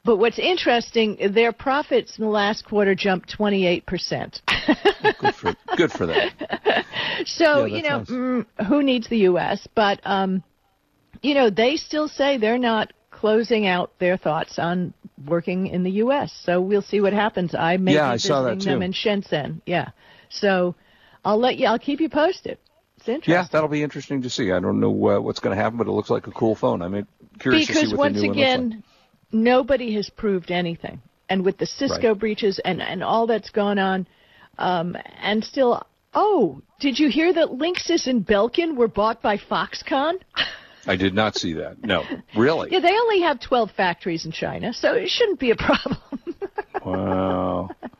But 0.04 0.16
what's 0.16 0.38
interesting, 0.38 1.18
their 1.32 1.52
profits 1.52 2.18
in 2.18 2.24
the 2.24 2.30
last 2.30 2.64
quarter 2.64 2.94
jumped 2.94 3.36
28%. 3.36 4.40
good 5.18 5.34
for 5.34 5.54
good 5.76 5.92
for 5.92 6.06
them. 6.06 6.30
So, 7.26 7.66
Yeah, 7.66 7.76
you 7.76 7.82
know, 7.82 8.00
mm, 8.00 8.46
who 8.66 8.82
needs 8.82 9.08
the 9.08 9.18
U.S.? 9.18 9.68
But, 9.74 10.00
um, 10.04 10.42
you 11.20 11.34
know, 11.34 11.50
they 11.50 11.76
still 11.76 12.08
say 12.08 12.38
they're 12.38 12.58
not 12.58 12.92
closing 13.10 13.66
out 13.66 13.92
their 13.98 14.16
thoughts 14.16 14.58
on 14.58 14.94
working 15.26 15.66
in 15.66 15.82
the 15.82 15.90
U.S. 16.04 16.32
So 16.44 16.60
we'll 16.62 16.82
see 16.82 17.00
what 17.02 17.12
happens. 17.12 17.54
I 17.54 17.76
may 17.76 17.92
Yeah, 17.92 18.12
be 18.12 18.28
that 18.28 18.56
visiting 18.56 18.58
them 18.64 18.82
in 18.82 18.92
Shenzhen. 18.92 19.60
Yeah. 19.66 19.90
So 20.30 20.74
I'll 21.24 21.38
let 21.38 21.58
you. 21.58 21.66
I'll 21.66 21.78
keep 21.78 22.00
you 22.00 22.08
posted. 22.08 22.56
It's 22.96 23.08
interesting. 23.08 23.34
Yeah, 23.34 23.46
that'll 23.52 23.68
be 23.68 23.82
interesting 23.82 24.22
to 24.22 24.30
see. 24.30 24.50
I 24.52 24.60
don't 24.60 24.80
know 24.80 25.08
uh, 25.08 25.20
what's 25.20 25.40
going 25.40 25.54
to 25.56 25.62
happen, 25.62 25.76
but 25.78 25.86
it 25.86 25.92
looks 25.92 26.10
like 26.10 26.26
a 26.26 26.32
cool 26.32 26.54
phone. 26.54 26.80
I'm 26.80 27.06
curious 27.38 27.66
to 27.66 27.74
see 27.74 27.88
what 27.88 27.98
once 27.98 28.16
the 28.16 28.22
new 28.22 28.28
one 28.28 28.36
looks 28.38 28.54
like. 28.72 28.89
Nobody 29.32 29.94
has 29.94 30.10
proved 30.10 30.50
anything. 30.50 31.00
And 31.28 31.44
with 31.44 31.58
the 31.58 31.66
Cisco 31.66 32.08
Right. 32.08 32.18
breaches 32.18 32.58
and 32.64 32.82
and 32.82 33.04
all 33.04 33.26
that's 33.26 33.50
gone 33.50 33.78
on, 33.78 34.06
um, 34.58 34.96
and 35.22 35.44
still. 35.44 35.82
Oh, 36.12 36.60
did 36.80 36.98
you 36.98 37.08
hear 37.08 37.32
that 37.32 37.50
Linksys 37.50 38.08
and 38.08 38.26
Belkin 38.26 38.74
were 38.74 38.88
bought 38.88 39.22
by 39.22 39.36
Foxconn? 39.36 40.14
I 40.88 40.96
did 40.96 41.14
not 41.14 41.36
see 41.36 41.52
that. 41.52 41.84
No, 41.84 42.02
really. 42.36 42.68
Yeah, 42.72 42.80
they 42.80 42.90
only 42.98 43.20
have 43.20 43.38
12 43.38 43.70
factories 43.76 44.24
in 44.26 44.32
China, 44.32 44.72
so 44.72 44.94
it 44.94 45.08
shouldn't 45.08 45.38
be 45.38 45.50
a 45.52 45.56
problem. 45.56 45.98
Wow. 46.84 47.68
and 47.82 47.90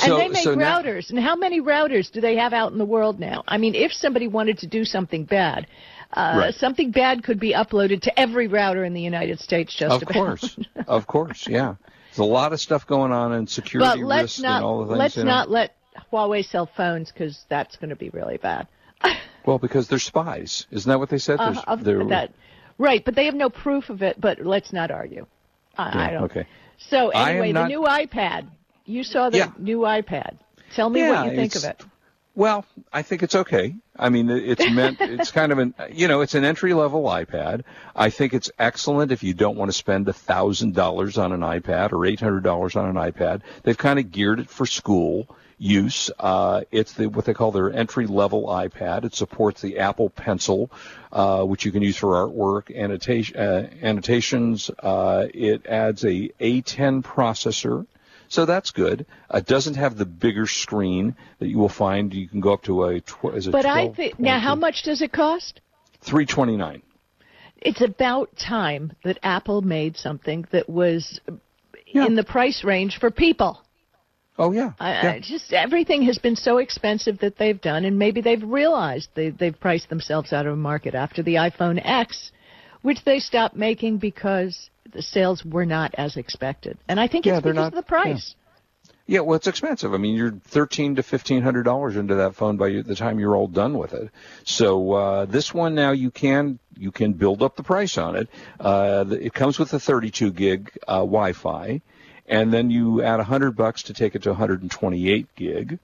So- 0.00 0.18
they 0.18 0.28
make 0.28 0.44
so 0.44 0.54
now- 0.54 0.80
routers. 0.82 1.10
and 1.10 1.18
how 1.18 1.36
many 1.36 1.60
routers 1.60 2.10
do 2.12 2.20
they 2.20 2.36
have 2.36 2.52
out 2.52 2.70
in 2.72 2.78
the 2.78 2.84
world 2.84 3.18
now? 3.18 3.42
I 3.48 3.56
mean, 3.58 3.74
if 3.74 3.92
somebody 3.92 4.28
wanted 4.28 4.58
to 4.58 4.66
do 4.66 4.84
something 4.84 5.24
bad, 5.24 5.66
uh, 6.12 6.34
Right. 6.38 6.54
something 6.54 6.90
bad 6.90 7.22
could 7.24 7.38
be 7.40 7.52
uploaded 7.52 8.02
to 8.02 8.18
every 8.18 8.46
router 8.46 8.84
in 8.84 8.94
the 8.94 9.00
United 9.02 9.40
States 9.40 9.74
just 9.74 9.94
Of 9.96 10.02
about. 10.02 10.12
course, 10.14 10.58
of 10.86 11.06
course, 11.06 11.46
yeah. 11.48 11.74
There's 12.10 12.18
a 12.18 12.24
lot 12.24 12.52
of 12.52 12.60
stuff 12.60 12.86
going 12.86 13.12
on 13.12 13.32
in 13.32 13.42
But 13.44 13.50
security 13.50 14.02
let's 14.02 14.22
risks 14.22 14.40
not 14.40 14.56
and 14.56 14.64
all 14.64 14.80
the 14.80 14.86
things. 14.88 14.98
let's 14.98 15.16
you 15.16 15.24
know. 15.24 15.30
not 15.30 15.50
let 15.50 15.74
Huawei 16.12 16.44
sell 16.44 16.66
phones 16.66 17.10
because 17.12 17.44
that's 17.48 17.76
going 17.76 17.90
to 17.90 17.96
be 17.96 18.08
really 18.10 18.36
bad. 18.38 18.68
Well, 19.46 19.58
because 19.60 19.86
they're 19.86 20.00
spies. 20.00 20.66
Isn't 20.72 20.90
that 20.90 20.98
what 20.98 21.08
they 21.08 21.18
said? 21.18 21.38
Uh, 21.38 21.76
they're- 21.76 22.04
that, 22.06 22.32
right? 22.78 23.04
But 23.04 23.14
they 23.14 23.26
have 23.26 23.34
no 23.36 23.48
proof 23.48 23.90
of 23.90 24.02
it. 24.02 24.20
But 24.20 24.40
let's 24.44 24.72
not 24.72 24.90
argue. 24.90 25.24
I, 25.78 26.08
I 26.08 26.10
don't. 26.10 26.22
okay. 26.24 26.48
So 26.78 27.10
anyway, 27.10 27.52
not- 27.52 27.68
the 27.68 27.68
new 27.68 27.82
iPad. 27.82 28.48
You 28.86 29.04
saw 29.04 29.30
the 29.30 29.38
Yeah. 29.38 29.50
new 29.56 29.78
iPad. 29.82 30.38
Tell 30.74 30.90
me 30.90 30.98
Yeah, 30.98 31.22
what 31.22 31.30
you 31.30 31.36
think 31.36 31.54
of 31.54 31.62
it. 31.62 31.80
Well, 32.36 32.66
I 32.92 33.00
think 33.00 33.22
it's 33.22 33.34
okay. 33.34 33.74
I 33.98 34.10
mean, 34.10 34.28
it's 34.28 34.70
meant, 34.70 34.98
it's 35.00 35.30
kind 35.30 35.52
of 35.52 35.58
an, 35.58 35.74
you 35.90 36.06
know, 36.06 36.20
it's 36.20 36.34
an 36.34 36.44
entry 36.44 36.74
level 36.74 37.04
iPad. 37.04 37.62
I 37.96 38.10
think 38.10 38.34
it's 38.34 38.50
excellent 38.58 39.10
if 39.10 39.22
you 39.22 39.32
don't 39.32 39.56
want 39.56 39.70
to 39.70 39.72
spend 39.72 40.06
$1,000 40.06 41.22
on 41.22 41.32
an 41.32 41.40
iPad 41.40 41.92
or 41.92 41.98
$800 42.00 42.76
on 42.76 42.94
an 42.94 43.12
iPad. 43.12 43.40
They've 43.62 43.76
kind 43.76 43.98
of 43.98 44.12
geared 44.12 44.40
it 44.40 44.50
for 44.50 44.66
school 44.66 45.34
use. 45.56 46.10
Uh, 46.18 46.64
it's 46.70 46.92
the, 46.92 47.08
what 47.08 47.24
they 47.24 47.32
call 47.32 47.52
their 47.52 47.72
entry 47.72 48.06
level 48.06 48.48
iPad. 48.48 49.04
It 49.04 49.14
supports 49.14 49.62
the 49.62 49.78
Apple 49.78 50.10
Pencil, 50.10 50.70
uh, 51.12 51.42
which 51.42 51.64
you 51.64 51.72
can 51.72 51.80
use 51.80 51.96
for 51.96 52.28
artwork, 52.28 52.76
annotation, 52.76 53.38
uh, 53.38 53.70
annotations. 53.80 54.70
Uh, 54.78 55.26
it 55.32 55.64
adds 55.64 56.04
a 56.04 56.28
A10 56.38 57.02
processor. 57.02 57.86
So 58.28 58.44
that's 58.44 58.70
good. 58.70 59.06
Uh, 59.32 59.38
it 59.38 59.46
doesn't 59.46 59.74
have 59.74 59.96
the 59.96 60.06
bigger 60.06 60.46
screen 60.46 61.16
that 61.38 61.48
you 61.48 61.58
will 61.58 61.68
find. 61.68 62.12
You 62.12 62.28
can 62.28 62.40
go 62.40 62.52
up 62.52 62.62
to 62.64 62.84
a 62.84 63.00
tw- 63.00 63.34
is 63.34 63.46
it 63.46 63.52
But 63.52 63.66
I 63.66 63.88
think 63.92 64.18
now, 64.18 64.40
how 64.40 64.54
much 64.54 64.82
does 64.82 65.02
it 65.02 65.12
cost? 65.12 65.60
Three 66.00 66.26
twenty 66.26 66.56
nine. 66.56 66.82
It's 67.58 67.80
about 67.80 68.30
time 68.36 68.92
that 69.04 69.18
Apple 69.22 69.62
made 69.62 69.96
something 69.96 70.46
that 70.52 70.68
was 70.68 71.20
Yeah. 71.86 72.06
in 72.06 72.14
the 72.14 72.24
price 72.24 72.64
range 72.64 72.98
for 72.98 73.10
people. 73.10 73.60
Oh 74.38 74.52
yeah. 74.52 74.72
I, 74.78 74.92
yeah. 74.92 75.12
I 75.12 75.20
just 75.20 75.52
everything 75.52 76.02
has 76.02 76.18
been 76.18 76.36
so 76.36 76.58
expensive 76.58 77.18
that 77.20 77.38
they've 77.38 77.60
done, 77.60 77.84
and 77.84 77.98
maybe 77.98 78.20
they've 78.20 78.42
realized 78.42 79.08
they, 79.14 79.30
they've 79.30 79.58
priced 79.58 79.88
themselves 79.88 80.32
out 80.32 80.46
of 80.46 80.52
the 80.52 80.56
market 80.56 80.94
after 80.94 81.22
the 81.22 81.36
iPhone 81.36 81.80
X, 81.82 82.32
which 82.82 83.02
they 83.04 83.18
stopped 83.18 83.56
making 83.56 83.96
because 83.98 84.68
the 84.92 85.02
sales 85.02 85.44
were 85.44 85.66
not 85.66 85.94
as 85.96 86.16
expected. 86.16 86.78
And 86.88 86.98
I 87.00 87.06
think 87.06 87.26
Yeah, 87.26 87.34
it's 87.36 87.42
because 87.42 87.56
not- 87.56 87.66
of 87.68 87.74
the 87.74 87.82
price. 87.82 88.34
Yeah, 89.08 89.20
well, 89.20 89.36
it's 89.36 89.46
expensive. 89.46 89.94
I 89.94 89.98
mean, 89.98 90.16
you're 90.16 90.32
thirteen 90.32 90.96
to 90.96 91.02
fifteen 91.04 91.40
hundred 91.42 91.62
dollars 91.62 91.94
into 91.96 92.16
that 92.16 92.34
phone 92.34 92.56
by 92.56 92.82
the 92.82 92.96
time 92.96 93.20
you're 93.20 93.36
all 93.36 93.46
done 93.46 93.78
with 93.78 93.94
it. 93.94 94.10
So 94.42 94.92
uh, 94.94 95.24
this 95.26 95.54
one 95.54 95.76
now 95.76 95.92
you 95.92 96.10
can 96.10 96.58
you 96.76 96.90
can 96.90 97.12
build 97.12 97.40
up 97.40 97.54
the 97.54 97.62
price 97.62 97.98
on 97.98 98.16
it. 98.16 98.28
Uh, 98.58 99.04
it 99.08 99.32
comes 99.32 99.60
with 99.60 99.72
a 99.74 99.78
32 99.78 100.32
gig 100.32 100.72
uh, 100.88 100.96
Wi-Fi, 100.98 101.82
and 102.26 102.52
then 102.52 102.68
you 102.70 103.00
add 103.02 103.20
a 103.20 103.24
hundred 103.24 103.52
bucks 103.54 103.84
to 103.84 103.94
take 103.94 104.16
it 104.16 104.24
to 104.24 104.30
128 104.30 105.28
gig. 105.36 105.78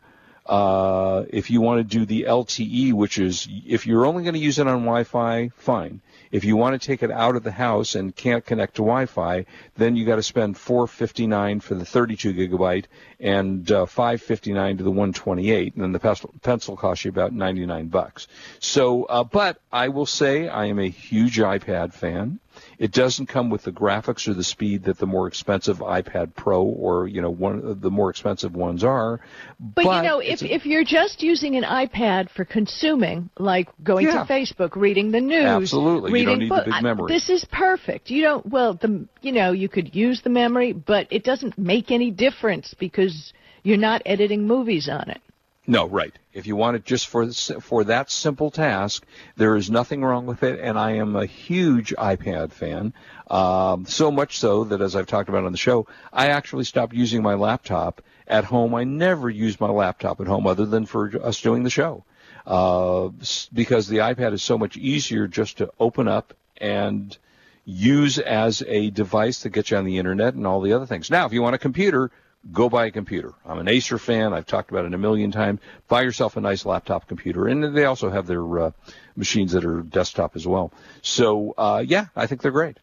Uh, 0.44 1.22
if 1.30 1.48
you 1.48 1.60
want 1.60 1.78
to 1.78 1.84
do 1.98 2.04
the 2.04 2.24
LTE, 2.28 2.92
which 2.92 3.18
is 3.18 3.46
if 3.66 3.86
you're 3.86 4.04
only 4.04 4.24
going 4.24 4.34
to 4.34 4.40
use 4.40 4.58
it 4.58 4.66
on 4.66 4.80
Wi-Fi, 4.80 5.50
fine. 5.56 6.00
If 6.32 6.44
you 6.44 6.56
want 6.56 6.80
to 6.80 6.84
take 6.84 7.02
it 7.02 7.10
out 7.10 7.36
of 7.36 7.42
the 7.42 7.52
house 7.52 7.94
and 7.94 8.16
can't 8.16 8.44
connect 8.44 8.76
to 8.76 8.82
Wi-Fi, 8.82 9.44
then 9.76 9.96
you 9.96 10.06
got 10.06 10.16
to 10.16 10.22
spend 10.22 10.56
459 10.56 11.60
for 11.60 11.74
the 11.74 11.84
32 11.84 12.32
gigabyte 12.32 12.86
and 13.20 13.70
uh, 13.70 13.84
559 13.84 14.78
to 14.78 14.82
the 14.82 14.90
128, 14.90 15.74
and 15.74 15.84
then 15.84 15.92
the 15.92 16.00
pencil, 16.00 16.32
pencil 16.42 16.76
costs 16.76 17.04
you 17.04 17.10
about 17.10 17.34
99 17.34 17.88
bucks. 17.88 18.28
So, 18.58 19.04
uh, 19.04 19.24
but 19.24 19.60
I 19.70 19.88
will 19.88 20.06
say 20.06 20.48
I 20.48 20.64
am 20.64 20.78
a 20.78 20.88
huge 20.88 21.36
iPad 21.36 21.92
fan. 21.92 22.40
It 22.78 22.92
doesn't 22.92 23.26
come 23.26 23.50
with 23.50 23.62
the 23.62 23.72
graphics 23.72 24.28
or 24.28 24.34
the 24.34 24.44
speed 24.44 24.84
that 24.84 24.98
the 24.98 25.06
more 25.06 25.26
expensive 25.26 25.78
iPad 25.78 26.34
Pro 26.34 26.62
or 26.62 27.06
you 27.06 27.20
know 27.22 27.30
one 27.30 27.58
of 27.64 27.80
the 27.80 27.90
more 27.90 28.10
expensive 28.10 28.54
ones 28.54 28.84
are. 28.84 29.20
But, 29.60 29.84
you 29.84 30.02
know, 30.02 30.18
if 30.20 30.42
a- 30.42 30.54
if 30.54 30.66
you're 30.66 30.84
just 30.84 31.22
using 31.22 31.56
an 31.56 31.64
iPad 31.64 32.30
for 32.30 32.44
consuming, 32.44 33.30
like 33.38 33.68
going 33.82 34.06
Yeah. 34.06 34.24
to 34.24 34.32
Facebook, 34.32 34.76
reading 34.76 35.10
the 35.10 35.20
news, 35.20 35.44
Absolutely. 35.44 36.20
You 36.20 36.26
don't 36.26 36.38
need 36.38 36.50
the 36.50 36.62
big 36.64 36.74
I- 36.74 36.80
memory. 36.80 37.12
This 37.12 37.28
is 37.30 37.44
perfect. 37.46 38.10
You 38.10 38.22
don't. 38.22 38.46
Well, 38.46 38.74
the 38.74 39.06
you 39.22 39.32
know 39.32 39.52
you 39.52 39.68
could 39.68 39.94
use 39.94 40.20
the 40.22 40.30
memory, 40.30 40.72
but 40.72 41.06
it 41.10 41.24
doesn't 41.24 41.56
make 41.58 41.90
any 41.90 42.10
difference 42.10 42.74
because 42.78 43.32
you're 43.62 43.76
not 43.76 44.02
editing 44.06 44.46
movies 44.46 44.88
on 44.88 45.08
it. 45.08 45.20
No, 45.66 45.86
right. 45.86 46.12
If 46.32 46.48
you 46.48 46.56
want 46.56 46.76
it 46.76 46.84
just 46.84 47.06
for 47.06 47.30
for 47.30 47.84
that 47.84 48.10
simple 48.10 48.50
task, 48.50 49.06
there 49.36 49.54
is 49.54 49.70
nothing 49.70 50.02
wrong 50.02 50.26
with 50.26 50.42
it. 50.42 50.58
And 50.58 50.76
I 50.76 50.92
am 50.92 51.14
a 51.14 51.24
huge 51.24 51.94
iPad 51.96 52.50
fan, 52.50 52.92
um, 53.28 53.86
so 53.86 54.10
much 54.10 54.38
so 54.38 54.64
that 54.64 54.80
as 54.80 54.96
I've 54.96 55.06
talked 55.06 55.28
about 55.28 55.44
on 55.44 55.52
the 55.52 55.58
show, 55.58 55.86
I 56.12 56.28
actually 56.28 56.64
stopped 56.64 56.94
using 56.94 57.22
my 57.22 57.34
laptop 57.34 58.02
at 58.26 58.44
home. 58.44 58.74
I 58.74 58.82
never 58.82 59.30
use 59.30 59.60
my 59.60 59.68
laptop 59.70 60.20
at 60.20 60.26
home 60.26 60.48
other 60.48 60.66
than 60.66 60.84
for 60.84 61.12
us 61.22 61.40
doing 61.40 61.62
the 61.62 61.70
show, 61.70 62.04
uh, 62.44 63.10
because 63.52 63.86
the 63.86 63.98
iPad 63.98 64.32
is 64.32 64.42
so 64.42 64.58
much 64.58 64.76
easier 64.76 65.28
just 65.28 65.58
to 65.58 65.70
open 65.78 66.08
up 66.08 66.34
and 66.56 67.16
use 67.64 68.18
as 68.18 68.62
a 68.66 68.90
device 68.90 69.42
that 69.42 69.50
gets 69.50 69.70
you 69.70 69.76
on 69.76 69.84
the 69.84 69.98
internet 69.98 70.34
and 70.34 70.44
all 70.44 70.60
the 70.60 70.72
other 70.72 70.86
things. 70.86 71.08
Now, 71.08 71.26
if 71.26 71.32
you 71.32 71.40
want 71.40 71.54
a 71.54 71.58
computer, 71.58 72.10
go 72.50 72.68
buy 72.68 72.86
a 72.86 72.90
computer. 72.90 73.32
I'm 73.46 73.58
an 73.58 73.68
Acer 73.68 73.98
fan. 73.98 74.32
I've 74.32 74.46
talked 74.46 74.70
about 74.70 74.84
it 74.84 74.94
a 74.94 74.98
million 74.98 75.30
times. 75.30 75.60
Buy 75.88 76.02
yourself 76.02 76.36
a 76.36 76.40
nice 76.40 76.64
laptop 76.66 77.06
computer, 77.06 77.46
and 77.46 77.76
they 77.76 77.84
also 77.84 78.10
have 78.10 78.26
their 78.26 78.58
uh, 78.60 78.70
machines 79.16 79.52
that 79.52 79.64
are 79.64 79.82
desktop 79.82 80.34
as 80.36 80.46
well. 80.46 80.72
So, 81.02 81.54
uh, 81.56 81.84
yeah, 81.86 82.06
I 82.16 82.26
think 82.26 82.42
they're 82.42 82.50
great. 82.50 82.78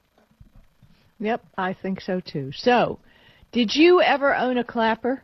Yep, 1.19 1.43
I 1.57 1.73
think 1.73 1.99
so 2.01 2.21
too. 2.21 2.51
So, 2.53 2.99
did 3.51 3.75
you 3.75 4.01
ever 4.01 4.33
own 4.35 4.57
a 4.57 4.63
clapper? 4.63 5.21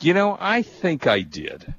You 0.00 0.14
know, 0.14 0.36
I 0.40 0.62
think 0.62 1.06
I 1.06 1.20
did. 1.20 1.72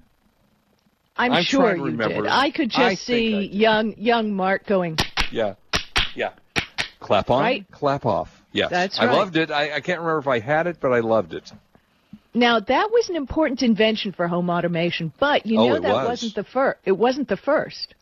I'm, 1.17 1.33
I'm 1.33 1.43
sure 1.43 1.75
you 1.75 1.83
remember. 1.83 2.23
did. 2.23 2.27
I 2.27 2.49
could 2.49 2.69
just 2.69 2.79
I 2.79 2.95
see 2.95 3.45
young 3.47 3.93
young 3.97 4.33
Mark 4.33 4.65
going. 4.65 4.97
Yeah, 5.31 5.55
yeah. 6.15 6.31
Clap 7.01 7.29
on, 7.29 7.41
Right? 7.41 7.65
clap 7.71 8.05
off. 8.05 8.38
Yes, 8.51 8.70
That's 8.72 9.00
I 9.00 9.06
loved 9.06 9.36
it. 9.38 9.51
I, 9.51 9.75
I 9.75 9.79
can't 9.79 10.00
remember 10.00 10.20
if 10.20 10.27
I 10.27 10.39
had 10.39 10.65
it, 10.68 10.77
but 10.79 10.91
I 10.91 11.00
loved 11.01 11.34
it. 11.34 11.51
Now 12.34 12.60
that 12.60 12.91
was 12.91 13.10
an 13.10 13.15
important 13.15 13.62
invention 13.63 14.12
for 14.12 14.27
home 14.27 14.50
automation, 14.50 15.12
but 15.20 15.46
you 15.46 15.60
Oh, 15.60 15.68
know 15.68 15.75
it 15.75 15.82
that 15.84 15.94
was. 16.08 16.24
not 16.24 16.36
the 16.36 16.44
first. 16.44 16.79
It 16.86 16.91
wasn't 16.94 17.27
the 17.27 17.38
first. 17.38 17.96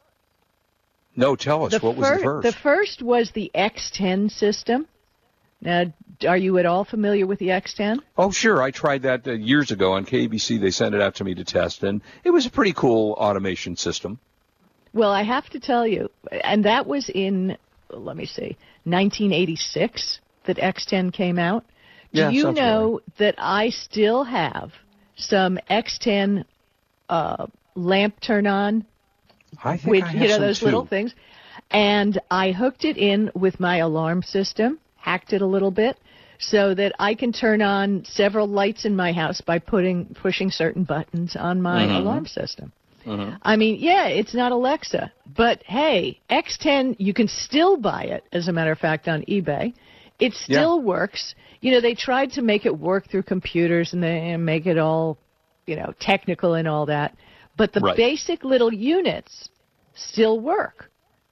No, 1.16 1.36
tell 1.36 1.66
us 1.66 1.72
The 1.74 1.80
what 1.80 1.96
was 1.96 2.10
the 2.10 2.24
first. 2.24 2.44
The 2.46 2.52
first 2.54 3.02
was 3.02 3.32
the 3.32 3.52
X10 3.56 4.30
system. 4.32 4.88
Now, 5.60 5.92
are 6.28 6.38
you 6.38 6.60
at 6.60 6.68
all 6.68 6.84
familiar 6.86 7.26
with 7.26 7.40
the 7.40 7.48
X10? 7.48 8.00
Oh, 8.18 8.30
sure. 8.30 8.62
I 8.62 8.70
tried 8.70 9.02
that 9.04 9.28
uh, 9.28 9.32
years 9.32 9.72
ago 9.72 9.94
on 9.94 10.06
KBC. 10.06 10.62
They 10.62 10.70
sent 10.70 10.94
it 10.94 11.02
out 11.02 11.16
to 11.16 11.24
me 11.24 11.34
to 11.34 11.44
test, 11.44 11.82
and 11.84 12.02
it 12.24 12.30
was 12.30 12.46
a 12.46 12.52
pretty 12.52 12.74
cool 12.74 13.14
automation 13.14 13.76
system. 13.76 14.20
Well, 14.94 15.12
I 15.12 15.24
have 15.24 15.50
to 15.50 15.60
tell 15.60 15.88
you, 15.88 16.12
and 16.44 16.66
that 16.66 16.86
was 16.86 17.10
in, 17.10 17.58
let 17.90 18.16
me 18.16 18.26
see, 18.28 18.56
1986 18.84 20.20
that 20.48 20.58
X10 20.58 21.14
came 21.14 21.38
out. 21.40 21.66
Do 22.14 22.22
Yeah, 22.22 22.32
you 22.32 22.54
know 22.54 23.00
that 23.20 23.36
I 23.38 23.70
still 23.70 24.24
have 24.24 24.72
some 25.16 25.60
X10 25.70 26.46
uh, 27.10 27.48
lamp 27.76 28.20
turn 28.22 28.48
on 28.48 28.86
I 29.64 29.78
think 29.78 29.88
with 29.88 30.04
I 30.04 30.08
have 30.08 30.22
you 30.22 30.28
know 30.28 30.36
some 30.36 30.44
those 30.44 30.60
too. 30.60 30.66
little 30.66 30.86
things. 30.86 31.14
And 31.72 32.20
I 32.32 32.52
hooked 32.52 32.86
it 32.86 32.98
in 32.98 33.30
with 33.36 33.60
my 33.60 33.78
alarm 33.78 34.22
system, 34.24 34.80
hacked 34.96 35.34
it 35.34 35.42
a 35.42 35.46
little 35.46 35.72
bit, 35.72 35.98
so 36.40 36.74
that 36.76 36.94
I 37.00 37.14
can 37.16 37.34
turn 37.34 37.62
on 37.62 38.06
several 38.06 38.48
lights 38.48 38.86
in 38.86 38.96
my 38.96 39.12
house 39.12 39.42
by 39.42 39.60
putting 39.60 40.06
pushing 40.14 40.50
certain 40.52 40.84
buttons 40.84 41.36
on 41.38 41.62
my 41.62 41.86
Mm-hmm. 41.86 41.96
alarm 41.98 42.26
system. 42.28 42.72
I 43.42 43.56
mean, 43.56 43.78
yeah, 43.80 44.08
it's 44.08 44.34
not 44.34 44.52
Alexa, 44.52 45.12
but 45.36 45.64
hey, 45.66 46.20
X10, 46.30 46.96
you 47.00 47.14
can 47.14 47.28
still 47.28 47.78
buy 47.78 48.04
it. 48.04 48.24
As 48.34 48.50
a 48.50 48.52
matter 48.52 48.72
of 48.72 48.80
fact, 48.80 49.08
on 49.08 49.22
eBay, 49.24 49.74
it 50.20 50.34
still 50.34 50.82
works. 50.82 51.36
You 51.62 51.72
know, 51.72 51.82
they 51.82 51.94
tried 51.96 52.32
to 52.34 52.42
make 52.42 52.66
it 52.66 52.78
work 52.78 53.10
through 53.10 53.24
computers 53.24 53.94
and 53.94 54.02
they 54.04 54.32
and 54.32 54.46
make 54.46 54.66
it 54.66 54.78
all, 54.78 55.18
you 55.66 55.76
know, 55.76 55.94
technical 56.00 56.54
and 56.56 56.68
all 56.68 56.86
that, 56.88 57.16
but 57.58 57.74
the 57.74 57.80
Right. 57.82 57.98
basic 57.98 58.44
little 58.44 58.74
units 58.74 59.50
still 59.96 60.40
work. 60.40 60.90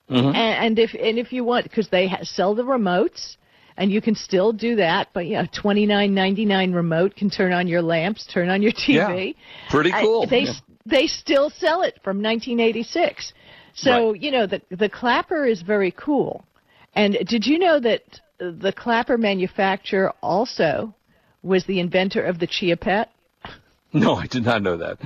Mm-hmm. 0.10 0.28
And, 0.28 0.36
and 0.66 0.80
if 0.80 0.94
and 0.94 1.18
if 1.18 1.34
you 1.34 1.44
want, 1.44 1.64
because 1.64 1.90
they 1.90 2.08
ha- 2.08 2.20
sell 2.24 2.54
the 2.54 2.64
remotes, 2.64 3.38
and 3.78 3.92
you 3.92 4.02
can 4.02 4.14
still 4.16 4.54
do 4.54 4.76
that. 4.76 5.08
But 5.14 5.26
yeah, 5.28 5.46
twenty 5.52 5.86
nine 5.88 6.14
ninety 6.14 6.46
nine 6.46 6.74
remote 6.74 7.16
can 7.16 7.30
turn 7.30 7.52
on 7.54 7.68
your 7.68 7.82
lamps, 7.82 8.28
turn 8.32 8.50
on 8.50 8.62
your 8.62 8.72
TV. 8.72 9.36
Yeah. 9.36 9.70
Pretty 9.72 9.92
I- 9.92 10.02
cool. 10.04 10.28
they 10.28 10.42
Yeah. 10.42 10.54
they 10.86 11.08
still 11.08 11.50
sell 11.50 11.82
it 11.82 12.00
from 12.04 12.22
1986. 12.22 13.34
So 13.74 14.12
Right. 14.12 14.22
you 14.22 14.30
know 14.32 14.46
the 14.46 14.62
the 14.70 14.90
clapper 14.90 15.46
is 15.48 15.62
very 15.64 15.92
cool. 15.92 16.46
And 16.94 17.18
did 17.28 17.46
you 17.48 17.58
know 17.60 17.80
that 17.80 18.04
the 18.40 18.74
clapper 18.76 19.18
manufacturer 19.18 20.14
also 20.22 20.94
was 21.44 21.66
the 21.66 21.80
inventor 21.80 22.24
of 22.24 22.40
the 22.40 22.48
Chia 22.48 22.78
Pet? 22.78 23.10
No, 23.94 24.16
I 24.16 24.28
did 24.28 24.44
not 24.44 24.62
know 24.62 24.76
that. 24.76 24.98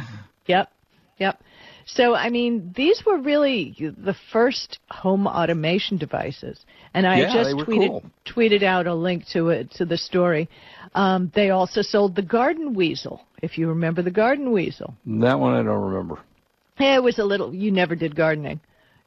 Yep, 0.48 0.72
yep. 1.20 1.40
So 1.86 2.16
I 2.16 2.30
mean, 2.32 2.74
these 2.76 3.04
were 3.06 3.20
really 3.20 3.76
the 3.80 4.16
first 4.32 4.80
home 4.90 5.28
automation 5.28 5.98
devices, 5.98 6.60
and 6.96 7.06
I 7.06 7.20
Yeah, 7.20 7.34
just 7.34 7.56
tweeted 7.58 7.88
cool. 7.88 8.04
tweeted 8.26 8.64
out 8.64 8.88
a 8.88 8.96
link 8.96 9.26
to 9.34 9.50
it 9.50 9.70
to 9.74 9.86
the 9.86 9.96
story. 9.98 10.50
Um, 10.96 11.32
they 11.36 11.52
also 11.52 11.84
sold 11.84 12.16
the 12.16 12.24
Garden 12.24 12.74
Weasel, 12.74 13.22
if 13.44 13.60
you 13.60 13.68
remember 13.70 14.02
the 14.02 14.10
Garden 14.10 14.52
Weasel. 14.52 14.96
That 15.06 15.40
one 15.40 15.54
I 15.54 15.62
don't 15.62 15.82
remember. 15.92 16.20
It 16.80 17.04
was 17.04 17.20
a 17.20 17.24
little. 17.24 17.54
You 17.54 17.72
never 17.72 17.94
did 17.96 18.16
gardening, 18.16 18.60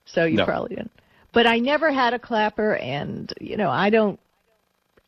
so 0.05 0.27
you 0.27 0.37
No. 0.37 0.45
probably 0.45 0.77
didn't. 0.77 0.93
But 1.33 1.47
I 1.47 1.59
never 1.59 1.91
had 1.91 2.13
a 2.15 2.19
clapper, 2.19 2.75
and 2.77 3.33
you 3.41 3.57
know, 3.57 3.71
I 3.71 3.91
don't. 3.91 4.21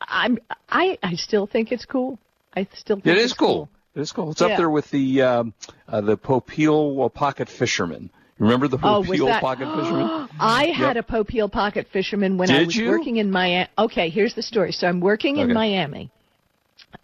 I'm. 0.00 0.38
I. 0.68 0.98
I 1.02 1.14
still 1.16 1.46
think 1.46 1.70
it's 1.72 1.84
cool. 1.84 2.18
I 2.56 2.66
still 2.74 2.96
think 2.96 3.06
It 3.06 3.16
it's 3.18 3.26
is 3.26 3.32
cool. 3.34 3.68
It 3.94 4.00
is 4.00 4.12
cool. 4.12 4.30
It's 4.32 4.42
up 4.42 4.56
there 4.56 4.70
with 4.70 4.90
the 4.90 5.22
um, 5.22 5.54
uh, 5.88 6.00
the 6.00 6.16
Popeil 6.16 7.12
pocket 7.12 7.48
fisherman. 7.48 8.10
Remember 8.38 8.66
the 8.68 8.78
Oh, 8.78 9.02
Popeil 9.04 9.26
that- 9.26 9.40
pocket 9.42 9.66
fisherman? 9.76 10.28
I 10.40 10.66
had 10.66 10.96
a 10.96 11.02
Popeil 11.02 11.50
pocket 11.52 11.86
fisherman 11.92 12.36
when 12.38 12.50
I 12.50 12.64
was 12.64 12.74
you? 12.74 12.88
working 12.88 13.18
in 13.18 13.30
Miami. 13.30 13.68
Okay, 13.78 14.08
here's 14.08 14.34
the 14.34 14.42
story. 14.42 14.72
So 14.72 14.88
I'm 14.88 15.00
working 15.00 15.36
in 15.36 15.44
Okay. 15.44 15.52
Miami. 15.52 16.10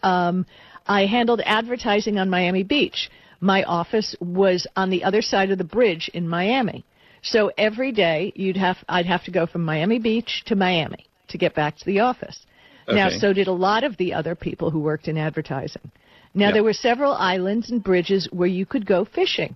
Um, 0.03 0.47
I 0.87 1.07
handled 1.07 1.41
advertising 1.45 2.19
on 2.19 2.31
Miami 2.31 2.63
Beach. 2.65 3.11
My 3.41 3.63
office 3.65 4.17
was 4.21 4.67
on 4.77 4.91
the 4.91 5.05
other 5.05 5.23
side 5.23 5.51
of 5.51 5.59
the 5.59 5.65
bridge 5.65 6.11
in 6.13 6.29
Miami. 6.29 6.85
So 7.23 7.51
every 7.59 7.93
day 7.93 8.33
you'd 8.35 8.57
have 8.57 8.79
I'd 8.89 9.07
have 9.07 9.25
to 9.25 9.31
go 9.31 9.47
from 9.47 9.65
Miami 9.65 9.99
Beach 9.99 10.43
to 10.47 10.55
Miami 10.57 11.07
to 11.29 11.39
get 11.39 11.55
back 11.55 11.77
to 11.79 11.85
the 11.85 12.01
office. 12.01 12.47
Now, 12.89 13.09
so 13.09 13.33
did 13.33 13.47
a 13.47 13.53
lot 13.53 13.85
of 13.85 13.97
the 13.99 14.13
other 14.15 14.35
people 14.35 14.71
who 14.71 14.81
worked 14.81 15.07
in 15.07 15.17
advertising. 15.17 15.93
Now, 16.35 16.47
Yeah. 16.47 16.53
there 16.55 16.65
were 16.65 16.73
several 16.73 17.13
islands 17.13 17.71
and 17.71 17.83
bridges 17.83 18.27
where 18.33 18.49
you 18.49 18.67
could 18.67 18.85
go 18.85 19.05
fishing. 19.05 19.55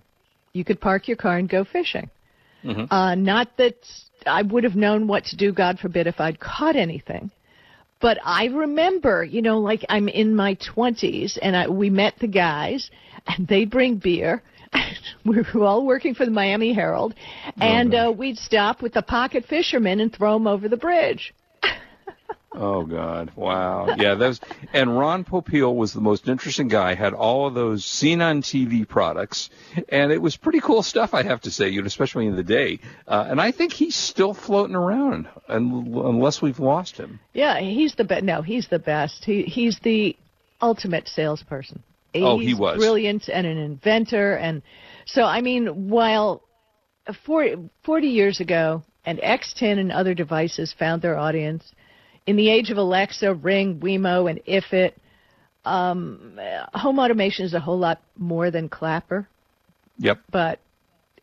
You 0.53 0.63
could 0.63 0.79
park 0.79 1.09
your 1.09 1.17
car 1.17 1.37
and 1.37 1.49
go 1.49 1.65
fishing. 1.65 2.09
Uh, 2.89 3.15
not 3.15 3.57
that 3.57 3.75
I 4.25 4.41
would 4.41 4.63
have 4.63 4.75
known 4.75 5.05
what 5.07 5.25
to 5.25 5.35
do, 5.35 5.51
God 5.51 5.79
forbid, 5.79 6.07
if 6.07 6.19
I'd 6.19 6.39
caught 6.39 6.75
anything. 6.75 7.29
But 7.99 8.17
I 8.23 8.45
remember, 8.45 9.23
you 9.23 9.41
know, 9.41 9.59
like 9.59 9.85
I'm 9.89 10.07
in 10.07 10.35
my 10.35 10.55
20s 10.55 11.37
and 11.41 11.55
I, 11.55 11.67
we 11.67 11.89
met 11.89 12.13
the 12.19 12.27
guys 12.27 12.89
and 13.27 13.47
they 13.47 13.65
bring 13.65 13.97
beer. 13.97 14.41
We 15.25 15.41
were 15.53 15.63
all 15.63 15.85
working 15.85 16.13
for 16.13 16.25
the 16.25 16.31
Miami 16.31 16.73
Herald. 16.73 17.13
And 17.57 17.93
uh, 17.93 18.13
we'd 18.15 18.37
stop 18.37 18.81
with 18.81 18.93
the 18.93 19.01
pocket 19.01 19.45
fishermen 19.45 19.99
and 19.99 20.13
throw 20.13 20.33
them 20.33 20.47
over 20.47 20.67
the 20.69 20.77
bridge. 20.77 21.33
Oh 22.57 22.85
God! 22.85 23.31
Wow. 23.35 23.95
Yeah, 23.97 24.13
was. 24.13 24.39
And 24.71 24.97
Ron 24.97 25.25
Popeil 25.25 25.75
was 25.75 25.91
the 25.91 25.99
most 25.99 26.29
interesting 26.29 26.69
guy. 26.69 26.95
Had 26.95 27.13
all 27.13 27.47
of 27.47 27.53
those 27.53 27.83
seen 27.83 28.21
on 28.21 28.41
TV 28.41 28.87
products, 28.87 29.49
and 29.89 30.09
it 30.11 30.21
was 30.21 30.37
pretty 30.37 30.61
cool 30.61 30.81
stuff. 30.81 31.13
I 31.13 31.23
have 31.23 31.41
to 31.41 31.51
say, 31.51 31.67
you 31.67 31.81
know, 31.81 31.87
especially 31.87 32.27
in 32.27 32.35
the 32.37 32.43
day. 32.43 32.79
Uh, 33.07 33.25
and 33.27 33.41
I 33.41 33.51
think 33.51 33.73
he's 33.73 33.95
still 33.95 34.33
floating 34.33 34.75
around, 34.75 35.27
un- 35.49 35.91
unless 36.05 36.41
we've 36.41 36.59
lost 36.59 36.95
him. 36.95 37.19
Yeah, 37.33 37.59
he's 37.59 37.95
the 37.95 38.05
best. 38.05 38.23
No, 38.23 38.41
he's 38.41 38.69
the 38.69 38.79
best. 38.79 39.25
He 39.25 39.43
he's 39.43 39.77
the 39.79 40.15
ultimate 40.61 41.09
salesperson. 41.09 41.83
Oh, 42.23 42.37
he 42.39 42.53
was. 42.53 42.77
brilliant 42.77 43.27
and 43.29 43.45
an 43.45 43.57
inventor, 43.57 44.35
and 44.35 44.61
so 45.05 45.23
I 45.23 45.41
mean, 45.41 45.89
while 45.89 46.41
40, 47.25 47.69
40 47.83 48.07
years 48.07 48.39
ago, 48.39 48.83
and 49.05 49.19
X10 49.19 49.79
and 49.79 49.91
other 49.91 50.13
devices 50.13 50.73
found 50.77 51.01
their 51.01 51.17
audience 51.17 51.71
in 52.25 52.35
the 52.37 52.49
age 52.49 52.71
of 52.71 52.77
Alexa, 52.77 53.33
Ring, 53.35 53.79
Wemo, 53.79 54.29
and 54.29 54.39
IFTTT. 54.45 54.93
Um, 55.63 56.39
home 56.73 56.99
automation 56.99 57.43
is 57.45 57.53
a 57.55 57.59
whole 57.59 57.77
lot 57.79 57.99
more 58.17 58.51
than 58.51 58.69
Clapper, 58.69 59.27
Yep. 59.97 60.19
but 60.31 60.59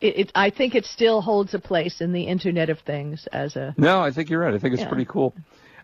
it, 0.01 0.17
it, 0.19 0.31
I 0.35 0.49
think 0.49 0.75
it 0.75 0.83
still 0.85 1.21
holds 1.21 1.53
a 1.53 1.59
place 1.59 2.01
in 2.01 2.11
the 2.11 2.23
Internet 2.23 2.69
of 2.69 2.79
Things 2.79 3.25
as 3.31 3.55
a 3.55 3.73
No, 3.77 4.01
I 4.01 4.11
think 4.11 4.29
you're 4.29 4.41
right. 4.41 4.53
I 4.53 4.59
think 4.59 4.73
it's 4.73 4.81
Yeah. 4.83 4.89
pretty 4.89 5.05
cool. 5.05 5.33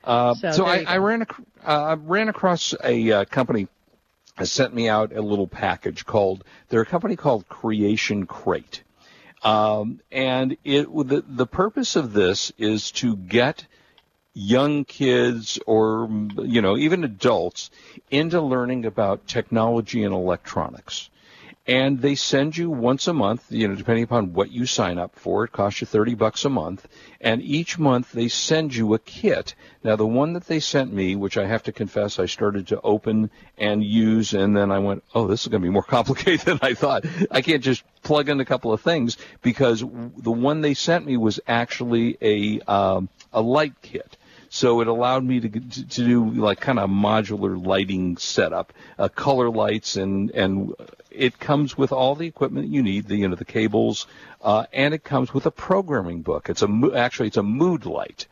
Uh, 0.04 0.34
So 0.36 0.51
so 0.51 0.66
I, 0.66 0.84
I 0.88 0.98
ran 0.98 1.22
ac- 1.22 1.44
uh, 1.66 1.96
ran 2.01 2.28
across 2.30 2.74
a 2.84 3.12
uh, 3.12 3.25
company 3.25 3.68
sent 4.48 4.74
me 4.74 4.89
out 4.89 5.15
a 5.15 5.22
little 5.22 5.48
package 5.48 6.05
called. 6.05 6.43
They're 6.69 6.81
a 6.81 6.86
company 6.86 7.15
called 7.15 7.48
Creation 7.48 8.25
Crate, 8.25 8.84
um, 9.43 10.01
and 10.12 10.58
it 10.63 10.88
the 10.91 11.24
the 11.27 11.48
purpose 11.48 11.96
of 11.96 12.13
this 12.13 12.51
is 12.58 12.91
to 12.91 13.15
get 13.15 13.65
young 14.34 14.86
kids 14.86 15.60
or 15.65 16.10
you 16.38 16.62
know 16.62 16.77
even 16.77 17.03
adults 17.03 17.72
into 18.12 18.41
learning 18.41 18.86
about 18.86 19.27
technology 19.27 20.03
and 20.03 20.13
electronics 20.13 21.10
and 21.69 22.01
they 22.01 22.15
send 22.15 22.58
you 22.58 22.67
once 22.67 23.08
a 23.08 23.13
month, 23.13 23.45
you 23.51 23.67
know, 23.67 23.75
depending 23.75 24.03
upon 24.03 24.34
what 24.34 24.49
you 24.49 24.65
sign 24.65 24.97
up 24.97 25.15
for. 25.15 25.43
It 25.43 25.51
costs 25.51 25.82
you 25.82 25.86
30 25.86 26.15
bucks 26.15 26.43
a 26.43 26.49
month. 26.49 26.88
And 27.21 27.43
each 27.43 27.77
month 27.77 28.12
they 28.12 28.27
send 28.27 28.75
you 28.75 28.95
a 28.95 28.99
kit. 28.99 29.53
Now, 29.84 29.95
the 29.95 30.08
one 30.08 30.34
that 30.34 30.47
they 30.47 30.62
sent 30.62 30.91
me, 30.91 31.15
which 31.15 31.38
I 31.38 31.45
have 31.45 31.62
to 31.63 31.71
confess 31.71 32.17
I 32.17 32.25
started 32.25 32.65
to 32.69 32.82
open 32.82 33.29
and 33.55 33.84
use, 33.84 34.34
and 34.34 34.58
then 34.58 34.71
I 34.71 34.79
went, 34.79 35.03
oh, 35.13 35.27
this 35.27 35.43
is 35.43 35.47
going 35.49 35.62
to 35.62 35.67
be 35.67 35.71
more 35.71 35.84
complicated 35.97 36.41
than 36.41 36.60
I 36.63 36.73
thought. 36.73 37.05
I 37.29 37.41
can't 37.41 37.63
just 37.63 37.84
plug 38.01 38.29
in 38.29 38.39
a 38.39 38.45
couple 38.45 38.73
of 38.73 38.82
things 38.82 39.17
because 39.43 39.82
the 39.82 40.32
one 40.32 40.62
they 40.62 40.73
sent 40.73 41.05
me 41.05 41.17
was 41.17 41.39
actually 41.47 42.17
a, 42.19 42.62
um, 42.62 43.10
a 43.32 43.43
light 43.43 43.79
kit. 43.84 44.17
So 44.50 44.82
it 44.82 44.88
allowed 44.88 45.24
me 45.24 45.40
to, 45.42 45.50
to, 45.50 46.04
do 46.04 46.32
like 46.32 46.60
kind 46.60 46.80
of 46.80 46.90
modular 46.90 47.64
lighting 47.64 48.18
setup, 48.18 48.74
uh, 48.98 49.08
color 49.08 49.50
lights, 49.50 49.96
and 49.96 50.32
and 50.32 50.74
it 51.12 51.38
comes 51.40 51.78
with 51.78 51.92
all 51.92 52.16
the 52.16 52.26
equipment 52.26 52.70
you 52.70 52.82
need, 52.82 53.08
the 53.08 53.18
you 53.18 53.28
know 53.28 53.36
the 53.36 53.46
cables, 53.46 54.08
uh, 54.42 54.66
and 54.74 54.96
it 54.96 55.04
comes 55.04 55.32
with 55.32 55.46
a 55.46 55.52
programming 55.52 56.24
book. 56.24 56.50
It's 56.50 56.64
a 56.64 56.92
actually 56.96 57.28
it's 57.28 57.38
a 57.38 57.44
mood 57.44 57.86
light, 57.86 58.26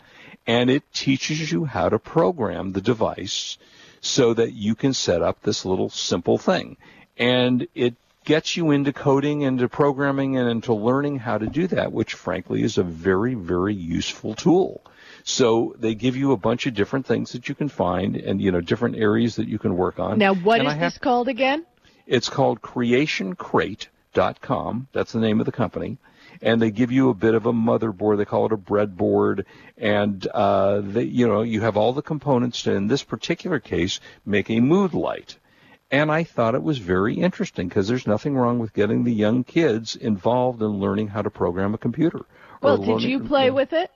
and 0.47 0.71
it 0.71 0.91
teaches 0.91 1.51
you 1.51 1.65
how 1.65 1.87
to 1.89 1.99
program 1.99 2.71
the 2.71 2.81
device 2.81 3.59
so 4.01 4.33
that 4.33 4.53
you 4.53 4.73
can 4.73 4.93
set 4.93 5.21
up 5.21 5.43
this 5.43 5.65
little 5.65 5.89
simple 5.89 6.39
thing, 6.39 6.77
and 7.19 7.67
it 7.75 7.93
gets 8.25 8.57
you 8.57 8.71
into 8.71 8.91
coding 8.91 9.41
into 9.41 9.69
programming 9.69 10.35
and 10.35 10.49
into 10.49 10.73
learning 10.73 11.19
how 11.19 11.37
to 11.37 11.45
do 11.45 11.67
that, 11.67 11.91
which 11.91 12.15
frankly 12.15 12.63
is 12.63 12.79
a 12.79 12.83
very 12.83 13.35
very 13.35 13.75
useful 13.75 14.33
tool. 14.33 14.81
So 15.29 15.75
they 15.77 15.93
give 15.93 16.15
you 16.15 16.31
a 16.31 16.37
bunch 16.37 16.67
of 16.67 16.73
different 16.73 17.05
things 17.05 17.33
that 17.33 17.49
you 17.49 17.55
can 17.55 17.67
find 17.67 18.15
and, 18.15 18.41
you 18.41 18.49
know, 18.49 18.61
different 18.61 18.95
areas 18.95 19.35
that 19.35 19.49
you 19.49 19.59
can 19.59 19.75
work 19.75 19.99
on. 19.99 20.17
now. 20.17 20.33
What 20.33 20.59
And 20.59 20.69
is 20.69 20.73
have- 20.75 20.93
this 20.93 20.97
called 20.99 21.27
again? 21.27 21.65
It's 22.05 22.29
called 22.29 22.61
creationcrate.com. 22.61 24.87
That's 24.93 25.11
the 25.11 25.19
name 25.19 25.41
of 25.41 25.45
the 25.45 25.51
company. 25.51 25.97
And 26.41 26.61
they 26.61 26.71
give 26.71 26.93
you 26.93 27.09
a 27.09 27.13
bit 27.13 27.33
of 27.33 27.45
a 27.45 27.51
motherboard. 27.51 28.15
They 28.17 28.23
call 28.23 28.45
it 28.45 28.53
a 28.53 28.57
breadboard. 28.57 29.43
And, 29.77 30.25
uh, 30.33 30.79
they, 30.79 31.03
you 31.03 31.27
know, 31.27 31.41
you 31.41 31.59
have 31.59 31.75
all 31.75 31.91
the 31.91 32.01
components 32.01 32.61
to, 32.63 32.71
in 32.71 32.87
this 32.87 33.03
particular 33.03 33.59
case, 33.59 33.99
make 34.25 34.49
a 34.49 34.61
mood 34.61 34.93
light. 34.93 35.37
And 35.91 36.09
I 36.09 36.23
thought 36.23 36.55
it 36.55 36.63
was 36.63 36.77
very 36.77 37.15
interesting 37.15 37.67
because 37.67 37.89
there's 37.89 38.07
nothing 38.07 38.37
wrong 38.37 38.59
with 38.59 38.73
getting 38.73 39.03
the 39.03 39.13
young 39.13 39.43
kids 39.43 39.97
involved 39.97 40.61
in 40.61 40.79
learning 40.79 41.09
how 41.09 41.21
to 41.21 41.29
program 41.29 41.73
a 41.73 41.77
computer. 41.77 42.21
Well, 42.61 42.77
did 42.77 42.87
learning- 42.87 43.09
you 43.09 43.19
play 43.19 43.51
with 43.51 43.73
it? 43.73 43.91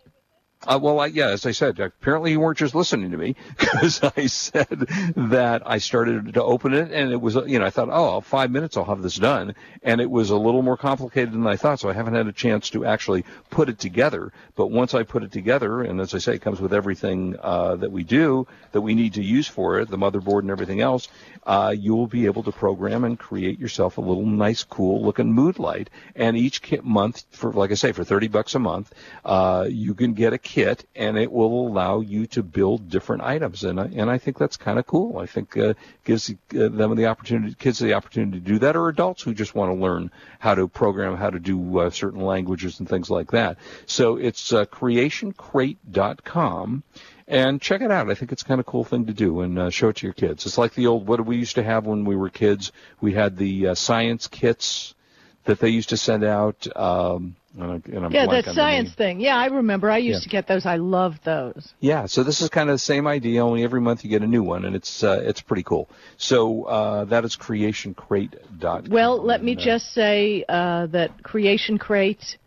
Uh, 0.67 0.79
well, 0.81 0.99
I, 0.99 1.07
yeah, 1.07 1.29
as 1.29 1.45
I 1.45 1.51
said, 1.51 1.79
apparently 1.79 2.31
you 2.31 2.39
weren't 2.39 2.57
just 2.57 2.75
listening 2.75 3.11
to 3.11 3.17
me 3.17 3.35
because 3.57 4.01
I 4.15 4.27
said 4.27 4.87
that 5.15 5.63
I 5.65 5.79
started 5.79 6.35
to 6.35 6.43
open 6.43 6.73
it 6.73 6.91
and 6.91 7.11
it 7.11 7.19
was, 7.19 7.35
you 7.47 7.57
know, 7.57 7.65
I 7.65 7.71
thought, 7.71 7.89
oh, 7.91 8.21
five 8.21 8.51
minutes 8.51 8.77
I'll 8.77 8.85
have 8.85 9.01
this 9.01 9.15
done. 9.15 9.55
And 9.81 9.99
it 9.99 10.09
was 10.09 10.29
a 10.29 10.37
little 10.37 10.61
more 10.61 10.77
complicated 10.77 11.33
than 11.33 11.47
I 11.47 11.55
thought, 11.55 11.79
so 11.79 11.89
I 11.89 11.93
haven't 11.93 12.13
had 12.13 12.27
a 12.27 12.31
chance 12.31 12.69
to 12.71 12.85
actually 12.85 13.25
put 13.49 13.69
it 13.69 13.79
together. 13.79 14.31
But 14.55 14.67
once 14.67 14.93
I 14.93 15.03
put 15.03 15.23
it 15.23 15.31
together, 15.31 15.81
and 15.81 15.99
as 15.99 16.13
I 16.13 16.19
say, 16.19 16.35
it 16.35 16.41
comes 16.41 16.61
with 16.61 16.73
everything 16.73 17.35
uh, 17.41 17.77
that 17.77 17.91
we 17.91 18.03
do 18.03 18.47
that 18.71 18.81
we 18.81 18.93
need 18.93 19.15
to 19.15 19.23
use 19.23 19.47
for 19.47 19.79
it, 19.79 19.89
the 19.89 19.97
motherboard 19.97 20.41
and 20.41 20.51
everything 20.51 20.81
else, 20.81 21.07
uh, 21.47 21.73
you 21.75 21.95
will 21.95 22.07
be 22.07 22.27
able 22.27 22.43
to 22.43 22.51
program 22.51 23.03
and 23.03 23.17
create 23.17 23.59
yourself 23.59 23.97
a 23.97 24.01
little 24.01 24.25
nice, 24.25 24.63
cool 24.63 25.03
looking 25.03 25.33
mood 25.33 25.57
light. 25.57 25.89
And 26.15 26.37
each 26.37 26.61
month, 26.83 27.25
for 27.31 27.51
like 27.51 27.71
I 27.71 27.75
say, 27.75 27.91
for 27.93 28.03
30 28.03 28.27
bucks 28.27 28.53
a 28.53 28.59
month, 28.59 28.93
uh, 29.25 29.65
you 29.67 29.95
can 29.95 30.13
get 30.13 30.33
a 30.33 30.37
kit 30.51 30.85
and 30.97 31.17
it 31.17 31.31
will 31.31 31.65
allow 31.65 32.01
you 32.01 32.27
to 32.27 32.43
build 32.43 32.89
different 32.89 33.23
items. 33.23 33.63
And 33.63 33.79
I, 33.79 33.85
and 33.85 34.11
I 34.11 34.17
think 34.17 34.37
that's 34.37 34.57
kind 34.57 34.77
of 34.77 34.85
cool. 34.85 35.17
I 35.17 35.25
think 35.25 35.55
uh, 35.55 35.75
gives 36.03 36.29
uh, 36.29 36.33
them 36.49 36.93
the 36.97 37.05
opportunity, 37.05 37.55
kids 37.57 37.79
the 37.79 37.93
opportunity 37.93 38.41
to 38.41 38.45
do 38.45 38.59
that, 38.59 38.75
or 38.75 38.89
adults 38.89 39.23
who 39.23 39.33
just 39.33 39.55
want 39.55 39.71
to 39.71 39.75
learn 39.81 40.11
how 40.39 40.55
to 40.55 40.67
program, 40.67 41.15
how 41.15 41.29
to 41.29 41.39
do 41.39 41.79
uh, 41.79 41.89
certain 41.89 42.19
languages 42.19 42.81
and 42.81 42.89
things 42.89 43.09
like 43.09 43.31
that. 43.31 43.59
So 43.85 44.17
it's 44.17 44.51
uh, 44.51 44.65
creationcrate.com. 44.65 46.83
And 47.29 47.61
check 47.61 47.79
it 47.79 47.91
out. 47.91 48.11
I 48.11 48.15
think 48.15 48.33
it's 48.33 48.43
kind 48.43 48.59
of 48.59 48.65
cool 48.65 48.83
thing 48.83 49.05
to 49.05 49.13
do 49.13 49.39
and 49.39 49.57
uh, 49.57 49.69
show 49.69 49.87
it 49.87 49.95
to 49.97 50.05
your 50.05 50.13
kids. 50.13 50.45
It's 50.45 50.57
like 50.57 50.73
the 50.73 50.87
old, 50.87 51.07
what 51.07 51.25
we 51.25 51.37
used 51.37 51.55
to 51.55 51.63
have 51.63 51.85
when 51.85 52.03
we 52.03 52.17
were 52.17 52.29
kids? 52.29 52.73
We 52.99 53.13
had 53.13 53.37
the 53.37 53.67
uh, 53.67 53.75
science 53.75 54.27
kits 54.27 54.95
that 55.45 55.59
they 55.59 55.69
used 55.69 55.89
to 55.89 55.97
send 55.97 56.23
out. 56.23 56.67
Um, 56.75 57.35
and 57.59 57.71
I- 57.71 57.81
and 57.91 58.05
I'm 58.05 58.11
Yeah, 58.13 58.27
that 58.27 58.45
science 58.45 58.91
thing. 58.93 59.19
Yeah, 59.19 59.35
I 59.35 59.47
remember. 59.47 59.89
I 59.91 59.97
used 59.97 60.21
Yeah. 60.21 60.23
to 60.23 60.29
get 60.29 60.47
those. 60.47 60.65
I 60.65 60.77
loved 60.77 61.23
those. 61.25 61.73
Yeah, 61.81 62.05
so 62.05 62.23
this 62.23 62.41
is 62.41 62.49
kind 62.49 62.69
of 62.69 62.75
the 62.75 62.79
same 62.79 63.07
idea. 63.07 63.43
Only 63.43 63.63
every 63.63 63.81
month 63.81 64.03
you 64.05 64.09
get 64.09 64.21
a 64.21 64.27
new 64.27 64.43
one, 64.43 64.63
and 64.65 64.75
it's 64.75 65.03
uh, 65.03 65.21
it's 65.25 65.41
pretty 65.41 65.63
cool. 65.63 65.89
So 66.17 66.63
uh, 66.63 67.05
that 67.05 67.25
is 67.25 67.35
creationcrate.com. 67.35 68.89
Well, 68.89 69.21
let 69.21 69.43
me 69.43 69.55
uh, 69.55 69.59
just 69.59 69.93
say 69.93 70.45
uh, 70.47 70.85
that 70.87 71.23
Creation 71.23 71.77
Crate, 71.77 72.37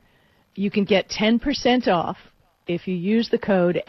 you 0.54 0.70
can 0.70 0.84
get 0.84 1.08
10% 1.08 1.88
off 1.88 2.16
if 2.66 2.88
you 2.88 2.94
use 2.94 3.28
the 3.28 3.38
code 3.38 3.82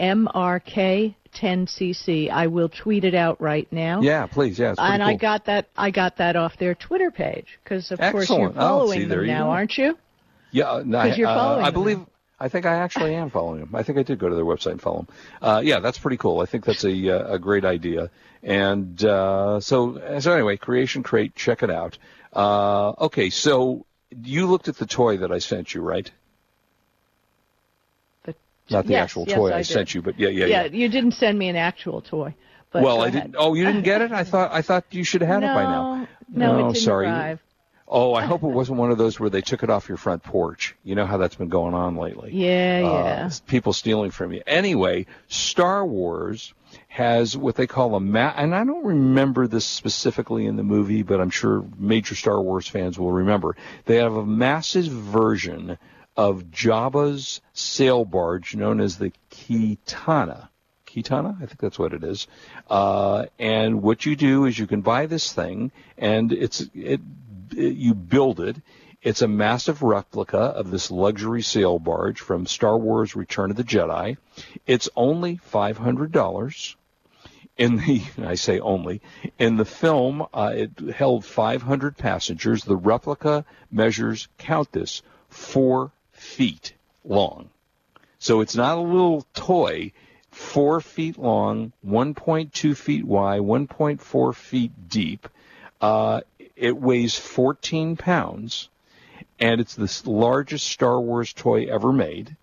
MRK10CC. 1.36 2.30
I 2.30 2.48
will 2.48 2.69
tweet 2.69 3.04
it 3.04 3.15
out 3.15 3.41
right 3.41 3.67
now. 3.71 4.02
Yeah, 4.02 4.26
please. 4.28 4.58
Yeah, 4.60 4.76
and 4.78 5.02
cool. 5.02 5.10
I 5.10 5.15
got 5.15 5.45
that. 5.45 5.69
I 5.78 5.91
got 5.91 6.17
that 6.17 6.36
off 6.36 6.58
their 6.58 6.76
Twitter 6.76 7.12
page 7.12 7.60
because, 7.63 7.91
of 7.91 8.00
course, 8.00 8.30
you're 8.30 8.50
Oh, 8.50 8.54
following 8.54 9.02
see, 9.02 9.06
them 9.06 9.28
now, 9.28 9.50
aren't 9.50 9.78
you? 9.78 9.98
Yeah, 10.52 10.71
uh, 10.71 10.84
no, 10.86 11.00
I, 11.00 11.04
Because 11.04 11.17
you're 11.17 11.28
uh, 11.28 11.36
following 11.36 11.62
I 11.65 11.65
them. 11.71 11.74
believe. 11.74 12.00
I 12.38 12.50
think 12.50 12.65
I 12.65 12.76
actually 12.76 13.15
am 13.15 13.30
following 13.30 13.62
them. 13.62 13.74
I 13.74 13.84
think 13.84 13.98
I 13.98 14.04
did 14.04 14.19
go 14.19 14.28
to 14.28 14.36
their 14.36 14.43
website 14.43 14.71
and 14.71 14.82
follow 14.82 14.98
them. 14.98 15.08
Uh, 15.41 15.62
yeah, 15.63 15.80
that's 15.80 15.98
pretty 15.98 16.17
cool. 16.17 16.41
I 16.41 16.45
think 16.45 16.65
that's 16.65 16.84
a 16.84 17.10
uh, 17.10 17.36
a 17.36 17.39
great 17.39 17.63
idea. 17.63 18.10
And 18.43 19.04
uh, 19.04 19.60
so 19.62 20.19
so 20.19 20.34
anyway, 20.34 20.58
Creation 20.58 21.02
Crate, 21.02 21.34
check 21.36 21.63
it 21.63 21.69
out. 21.71 21.98
Uh, 22.34 22.89
okay, 23.06 23.30
so 23.30 23.86
you 24.24 24.48
looked 24.48 24.67
at 24.67 24.76
the 24.78 24.86
toy 24.86 25.17
that 25.17 25.32
I 25.32 25.39
sent 25.39 25.74
you, 25.74 25.82
right? 25.82 26.12
Not 28.69 28.86
the 28.86 28.93
yes, 28.93 29.04
actual 29.04 29.25
yes, 29.28 29.38
toy 29.38 29.51
I 29.51 29.58
I, 29.58 29.62
sent 29.62 29.93
you, 29.93 30.01
but 30.01 30.19
yeah, 30.19 30.30
yeah, 30.30 30.45
Yeah, 30.45 30.63
yeah. 30.63 30.71
you 30.71 30.89
didn't 30.89 31.12
send 31.13 31.38
me 31.38 31.49
an 31.49 31.56
actual 31.56 32.01
toy. 32.01 32.34
But 32.71 32.84
well, 32.84 33.01
I 33.01 33.10
didn't. 33.10 33.36
Oh, 33.38 33.54
you 33.54 33.63
didn't 33.63 33.84
get 33.84 34.01
it? 34.01 34.12
I 34.12 34.23
thought 34.32 34.51
I 34.51 34.62
thought 34.62 34.86
you 34.91 35.04
should 35.04 35.21
have 35.21 35.30
had 35.30 35.39
no, 35.41 35.51
it 35.51 35.56
by 35.56 35.63
now. 35.63 36.08
No, 36.34 36.60
No, 36.60 36.69
it 36.69 36.75
sorry. 36.78 37.06
arrive. 37.08 37.39
Oh, 37.88 38.15
I 38.15 38.25
hope 38.25 38.41
it 38.41 38.47
wasn't 38.62 38.80
one 38.80 38.89
of 38.89 38.97
those 38.97 39.19
where 39.19 39.30
they 39.30 39.41
took 39.41 39.62
it 39.62 39.69
off 39.69 39.88
your 39.88 39.97
front 39.97 40.23
porch. 40.23 40.75
You 40.84 40.95
know 40.95 41.06
how 41.06 41.17
that's 41.17 41.36
been 41.36 41.49
going 41.49 41.75
on 41.75 41.95
lately. 41.95 42.32
Yeah, 42.34 42.82
Uh, 42.84 42.89
yeah. 42.89 43.30
people 43.45 43.71
stealing 43.73 44.10
from 44.10 44.34
you. 44.34 44.41
Anyway, 44.47 45.06
Star 45.28 45.86
Wars 45.86 46.54
has 46.88 47.38
what 47.38 47.56
they 47.56 47.67
call 47.67 47.93
a 47.95 47.99
ma- 47.99 48.34
and 48.36 48.56
I 48.56 48.63
don't 48.65 48.84
remember 48.86 49.47
this 49.47 49.65
specifically 49.65 50.47
in 50.47 50.56
the 50.56 50.63
movie, 50.63 51.04
but 51.04 51.21
I'm 51.21 51.30
sure 51.30 51.63
major 51.78 52.15
Star 52.15 52.41
Wars 52.41 52.67
fans 52.67 52.97
will 52.97 53.12
remember. 53.12 53.56
They 53.86 53.97
have 53.97 54.15
a 54.15 54.25
massive 54.25 54.86
version 54.86 55.78
of 56.17 56.45
Jabba's 56.45 57.41
sail 57.54 58.06
barge 58.06 58.56
known 58.56 58.80
as 58.80 58.97
the 58.97 59.12
Khetanna. 59.32 60.49
Khetanna, 60.88 61.36
I 61.41 61.45
think 61.45 61.60
that's 61.60 61.80
what 61.80 61.93
it 61.93 62.04
is. 62.04 62.28
Uh, 62.69 63.25
and 63.38 63.82
what 63.82 64.06
you 64.06 64.15
do 64.15 64.45
is 64.45 64.58
you 64.58 64.67
can 64.67 64.82
buy 64.82 65.08
this 65.08 65.34
thing, 65.34 65.71
and 65.97 66.32
it's 66.32 66.62
it, 66.73 67.01
it 67.51 67.73
you 67.73 67.93
build 67.93 68.39
it. 68.39 68.56
It's 69.01 69.21
a 69.21 69.28
massive 69.28 69.84
replica 69.84 70.38
of 70.38 70.71
this 70.71 70.89
luxury 70.89 71.41
sail 71.41 71.80
barge 71.80 72.21
from 72.21 72.47
Star 72.47 72.78
Wars: 72.78 73.15
Return 73.15 73.51
of 73.51 73.58
the 73.58 73.63
Jedi. 73.63 74.17
It's 74.65 74.89
only 74.95 75.38
five 75.38 75.78
hundred 75.78 76.12
dollars. 76.12 76.78
In 77.58 77.78
the, 77.78 78.01
I 78.25 78.36
say 78.36 78.60
only, 78.60 79.01
in 79.38 79.58
the 79.58 79.65
film, 79.65 80.25
uh, 80.34 80.54
it 80.54 80.78
held 80.93 81.23
500 81.23 81.97
passengers. 81.97 82.65
The 82.65 82.75
replica 82.75 83.45
measures, 83.71 84.28
count 84.38 84.73
this, 84.73 85.01
four 85.30 85.93
feet 86.25 86.73
long. 87.03 87.49
So 88.19 88.41
it's 88.41 88.55
not 88.55 88.77
a 88.77 88.81
little 88.81 89.25
toy, 89.33 89.91
four 90.31 90.81
feet 90.81 91.17
long, 91.17 91.71
1.2 91.85 92.75
feet 92.75 93.05
wide, 93.05 93.41
1.4 93.41 94.35
feet 94.35 94.89
deep. 94.89 95.29
Uh, 95.79 96.21
it 96.55 96.75
weighs 96.75 97.17
14 97.17 97.97
pounds, 97.97 98.69
and 99.39 99.61
it's 99.61 99.75
the 99.75 100.09
largest 100.09 100.67
Star 100.67 100.99
Wars 100.99 101.33
toy 101.33 101.65
ever 101.65 101.93
made. 101.93 102.35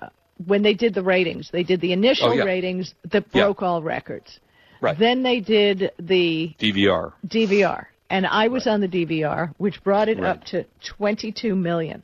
when 0.47 0.63
they 0.63 0.75
did 0.75 0.95
the 0.95 1.03
ratings, 1.03 1.51
they 1.51 1.63
did 1.65 1.81
the 1.81 1.93
initial 1.93 2.29
Oh, 2.29 2.33
yeah. 2.33 2.45
ratings 2.45 2.95
that 3.11 3.25
Yeah. 3.33 3.45
broke 3.45 3.63
all 3.63 3.83
records. 3.83 4.39
Right. 4.81 4.99
Then 4.99 5.23
they 5.23 5.41
did 5.41 5.91
the 5.99 6.55
DVR. 6.59 7.13
DVR, 7.27 7.87
and 8.09 8.27
I 8.27 8.49
was 8.49 8.67
on 8.67 8.81
the 8.81 8.89
DVR, 8.89 9.53
which 9.59 9.83
brought 9.83 10.09
it 10.09 10.19
Right. 10.19 10.31
up 10.31 10.45
to 10.47 10.65
22 10.97 11.55
million. 11.57 12.03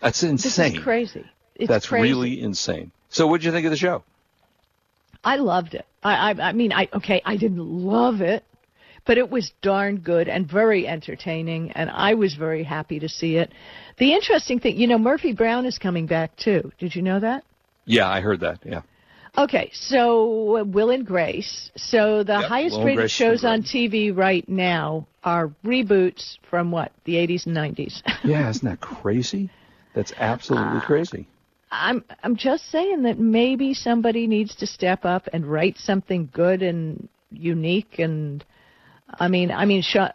That's 0.00 0.22
insane. 0.22 0.72
This 0.72 0.78
is 0.78 0.84
crazy. 0.84 1.26
It's 1.56 1.68
That's 1.68 1.86
crazy. 1.88 2.02
really 2.02 2.40
insane. 2.40 2.90
So 3.10 3.26
what'd 3.26 3.44
you 3.44 3.52
think 3.52 3.66
of 3.66 3.70
the 3.70 3.76
show? 3.76 4.02
I 5.22 5.36
loved 5.36 5.74
it. 5.74 5.84
I, 6.02 6.30
I, 6.32 6.48
I 6.48 6.52
mean, 6.52 6.72
I 6.72 6.88
okay, 6.94 7.20
I 7.24 7.36
didn't 7.36 7.58
love 7.66 8.22
it, 8.22 8.44
but 9.04 9.18
it 9.18 9.28
was 9.30 9.52
darn 9.60 9.98
good 9.98 10.28
and 10.28 10.50
very 10.50 10.86
entertaining, 10.88 11.72
and 11.72 11.90
I 11.90 12.14
was 12.14 12.34
very 12.34 12.64
happy 12.64 12.98
to 13.00 13.08
see 13.08 13.36
it. 13.36 13.52
The 13.98 14.14
interesting 14.14 14.60
thing, 14.60 14.78
you 14.78 14.86
know, 14.86 14.96
Murphy 14.98 15.34
Brown 15.34 15.66
is 15.66 15.76
coming 15.78 16.06
back 16.06 16.36
too. 16.36 16.72
Did 16.78 16.94
you 16.94 17.02
know 17.02 17.20
that? 17.20 17.44
Yeah, 17.84 18.08
I 18.08 18.20
heard 18.22 18.40
that. 18.40 18.60
Yeah. 18.64 18.80
Okay, 19.36 19.70
so 19.74 20.64
Will 20.64 20.90
and 20.90 21.06
Grace. 21.06 21.70
So 21.76 22.22
the 22.24 22.32
Yep, 22.40 22.44
highest 22.44 22.78
Will 22.78 22.84
rated 22.86 23.10
shows 23.10 23.44
on. 23.44 23.62
TV 23.62 24.16
right 24.16 24.48
now 24.48 25.06
are 25.22 25.50
reboots 25.64 26.36
from 26.48 26.70
what 26.70 26.92
the 27.04 27.14
80s 27.14 27.46
and 27.46 27.56
90s. 27.56 28.02
Yeah, 28.24 28.48
isn't 28.48 28.66
that 28.68 28.80
crazy? 28.80 29.50
That's 29.94 30.12
absolutely 30.18 30.80
crazy. 30.80 31.26
I'm 31.72 32.04
I'm 32.22 32.36
just 32.36 32.70
saying 32.70 33.02
that 33.04 33.18
maybe 33.18 33.74
somebody 33.74 34.26
needs 34.26 34.54
to 34.56 34.66
step 34.66 35.04
up 35.04 35.28
and 35.32 35.46
write 35.46 35.76
something 35.78 36.28
good 36.32 36.62
and 36.62 37.08
unique 37.30 37.98
and 37.98 38.44
I 39.18 39.28
mean 39.28 39.50
I 39.52 39.64
mean 39.66 39.82
Sha 39.82 40.10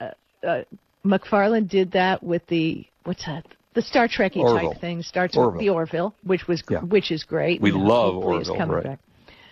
uh, 0.46 0.62
MacFarlane 1.04 1.68
did 1.68 1.92
that 1.94 2.22
with 2.22 2.46
the 2.48 2.86
what's 3.06 3.26
that 3.26 3.46
the 3.74 3.82
Star 3.82 4.08
Trekky 4.08 4.38
Orville. 4.38 4.72
type 4.72 4.82
thing 4.82 5.02
starts 5.02 5.38
Orville. 5.38 5.52
with 5.54 5.60
the 5.62 5.70
Orville 5.70 6.14
which 6.24 6.48
was 6.48 6.62
Yeah. 6.70 6.82
which 6.82 7.12
is 7.12 7.24
great. 7.24 7.62
We 7.62 7.72
love 7.72 8.18
Orville, 8.18 8.58
coming 8.58 8.76
right. 8.76 8.84
back. 8.84 9.00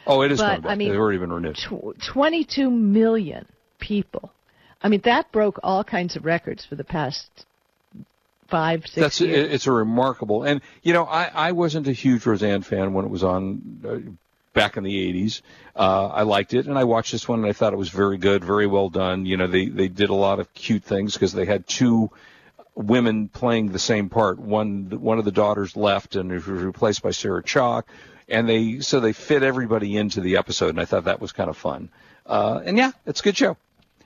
Oh, 0.06 0.22
it 0.24 0.32
is 0.34 0.40
But, 0.40 0.46
coming 0.48 0.62
back. 0.64 0.72
I 0.72 0.76
mean, 0.76 0.90
They've 0.90 1.00
already 1.00 1.20
been 1.20 1.32
renewed. 1.32 1.56
Tw- 1.56 1.98
22 2.12 2.70
million 2.70 3.46
people. 3.80 4.34
I 4.82 4.90
mean 4.90 5.02
that 5.06 5.32
broke 5.32 5.58
all 5.64 5.86
kinds 5.86 6.18
of 6.18 6.26
records 6.26 6.66
for 6.66 6.76
the 6.76 6.84
past 6.84 7.46
five 8.54 8.82
six 8.84 8.96
That's 8.96 9.22
years. 9.22 9.52
it's 9.52 9.68
a 9.68 9.72
remarkable, 9.72 10.44
and 10.44 10.62
you 10.84 10.94
know, 10.94 11.06
I 11.06 11.24
I 11.34 11.52
wasn't 11.54 11.88
a 11.88 11.92
huge 11.92 12.26
Roseanne 12.26 12.62
fan 12.62 12.94
when 12.94 13.04
it 13.04 13.12
was 13.12 13.24
on 13.24 13.82
uh, 13.84 14.12
back 14.54 14.78
in 14.78 14.84
the 14.84 15.14
'80s. 15.14 15.42
Uh, 15.76 16.08
I 16.08 16.22
liked 16.22 16.54
it, 16.54 16.68
and 16.68 16.78
I 16.78 16.84
watched 16.84 17.12
this 17.12 17.28
one, 17.28 17.40
and 17.40 17.48
I 17.48 17.54
thought 17.54 17.74
it 17.74 17.78
was 17.78 17.90
very 17.90 18.18
good, 18.18 18.44
very 18.44 18.68
well 18.68 18.90
done. 18.90 19.26
You 19.26 19.38
know, 19.38 19.48
they 19.48 19.66
they 19.66 19.88
did 19.88 20.10
a 20.10 20.16
lot 20.16 20.40
of 20.40 20.54
cute 20.54 20.84
things 20.84 21.14
because 21.14 21.34
they 21.34 21.46
had 21.46 21.68
two 21.68 22.12
women 22.76 23.28
playing 23.28 23.72
the 23.72 23.80
same 23.80 24.10
part. 24.10 24.38
One 24.38 24.86
one 25.02 25.18
of 25.18 25.26
the 25.26 25.32
daughters 25.32 25.76
left 25.76 26.16
and 26.16 26.32
was 26.32 26.46
replaced 26.48 27.02
by 27.02 27.12
Sarah 27.12 27.42
Chalke, 27.42 27.86
and 28.30 28.48
they 28.48 28.80
so 28.82 29.00
they 29.00 29.14
fit 29.14 29.42
everybody 29.42 29.98
into 29.98 30.22
the 30.22 30.38
episode, 30.38 30.70
and 30.70 30.80
I 30.80 30.86
thought 30.86 31.06
that 31.06 31.20
was 31.20 31.32
kind 31.32 31.50
of 31.50 31.58
fun. 31.58 31.90
Uh, 32.26 32.62
and 32.64 32.78
yeah, 32.78 32.92
it's 33.08 33.20
a 33.20 33.24
good 33.24 33.36
show. 33.36 33.58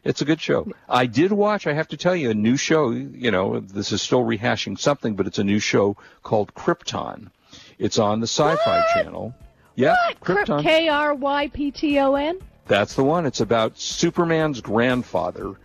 It's 0.08 0.22
a 0.22 0.26
good 0.26 0.40
show. 0.40 0.68
I 0.88 1.06
did 1.06 1.32
watch, 1.32 1.68
I 1.68 1.74
have 1.74 1.90
to 1.90 1.98
tell 1.98 2.16
you, 2.16 2.30
a 2.30 2.34
new 2.34 2.56
show. 2.58 2.92
You 2.92 3.30
know, 3.32 3.60
this 3.60 3.92
is 3.92 4.02
still 4.02 4.22
rehashing 4.22 4.80
something, 4.80 5.16
but 5.16 5.28
it's 5.28 5.38
a 5.38 5.44
new 5.44 5.60
show 5.60 5.98
called 6.24 6.54
Krypton. 6.54 7.30
It's 7.78 8.00
on 8.00 8.22
the 8.22 8.28
Sci-Fi 8.28 8.86
Channel. 8.94 9.34
Yeah, 9.76 9.96
Krypton. 10.22 10.64
K 10.64 10.88
R 10.88 11.14
Y 11.14 11.50
P 11.54 11.72
T 11.72 12.00
O 12.00 12.16
N. 12.16 12.40
That's 12.68 12.96
the 12.96 13.04
one. 13.04 13.26
It's 13.26 13.42
about 13.42 13.78
Superman's 13.78 14.62
grandfather. 14.62 15.56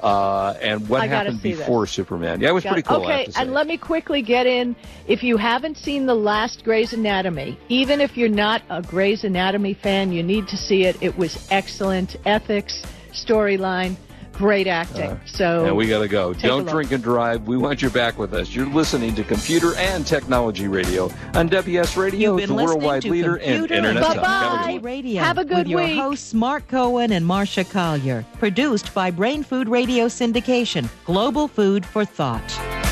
Uh, 0.00 0.54
and 0.60 0.88
what 0.88 1.08
happened 1.08 1.40
before 1.40 1.82
this. 1.84 1.92
Superman? 1.92 2.40
Yeah, 2.40 2.48
it 2.48 2.52
was 2.52 2.64
Got- 2.64 2.72
pretty 2.72 2.88
cool. 2.88 3.02
Okay, 3.04 3.18
have 3.18 3.26
to 3.26 3.32
say. 3.32 3.40
and 3.40 3.54
let 3.54 3.68
me 3.68 3.76
quickly 3.76 4.20
get 4.20 4.46
in. 4.48 4.74
If 5.06 5.22
you 5.22 5.36
haven't 5.36 5.76
seen 5.78 6.06
the 6.06 6.14
last 6.14 6.64
Grey's 6.64 6.92
Anatomy, 6.92 7.56
even 7.68 8.00
if 8.00 8.16
you're 8.16 8.28
not 8.28 8.62
a 8.68 8.82
Grey's 8.82 9.22
Anatomy 9.22 9.74
fan, 9.74 10.10
you 10.12 10.24
need 10.24 10.48
to 10.48 10.56
see 10.56 10.84
it. 10.86 10.96
It 11.00 11.16
was 11.16 11.46
excellent. 11.52 12.16
Ethics, 12.26 12.82
storyline, 13.12 13.96
great 14.32 14.66
acting. 14.66 15.20
so 15.26 15.66
and 15.66 15.76
we 15.76 15.86
got 15.86 16.00
to 16.00 16.08
go. 16.08 16.32
Don't 16.32 16.66
drink 16.66 16.92
and 16.92 17.02
drive. 17.02 17.46
We 17.46 17.56
want 17.56 17.82
you 17.82 17.90
back 17.90 18.18
with 18.18 18.34
us. 18.34 18.54
You're 18.54 18.66
listening 18.66 19.14
to 19.16 19.24
Computer 19.24 19.74
and 19.76 20.06
Technology 20.06 20.68
Radio 20.68 21.10
on 21.34 21.48
WS 21.48 21.96
Radio, 21.96 22.32
You've 22.32 22.40
been 22.40 22.48
the 22.48 22.54
listening 22.54 22.80
worldwide 22.80 23.02
to 23.02 23.10
leader 23.10 23.36
in 23.36 23.58
Computer 23.58 23.74
Internet 23.74 24.04
and 24.04 24.14
talk. 24.14 24.24
Have 24.24 24.24
a 24.24 24.24
good 24.24 24.72
Technology. 24.72 24.78
Radio. 24.78 25.22
Have 25.22 25.38
a 25.38 25.44
good 25.44 25.56
with 25.58 25.68
your 25.68 25.86
hosts 25.88 26.34
Mark 26.34 26.66
Cohen 26.68 27.12
and 27.12 27.24
Marsha 27.24 27.70
Collier. 27.70 28.24
Produced 28.38 28.92
by 28.94 29.10
Brain 29.10 29.42
Food 29.42 29.68
Radio 29.68 30.06
Syndication. 30.06 30.88
Global 31.04 31.48
food 31.48 31.84
for 31.84 32.04
thought. 32.04 32.91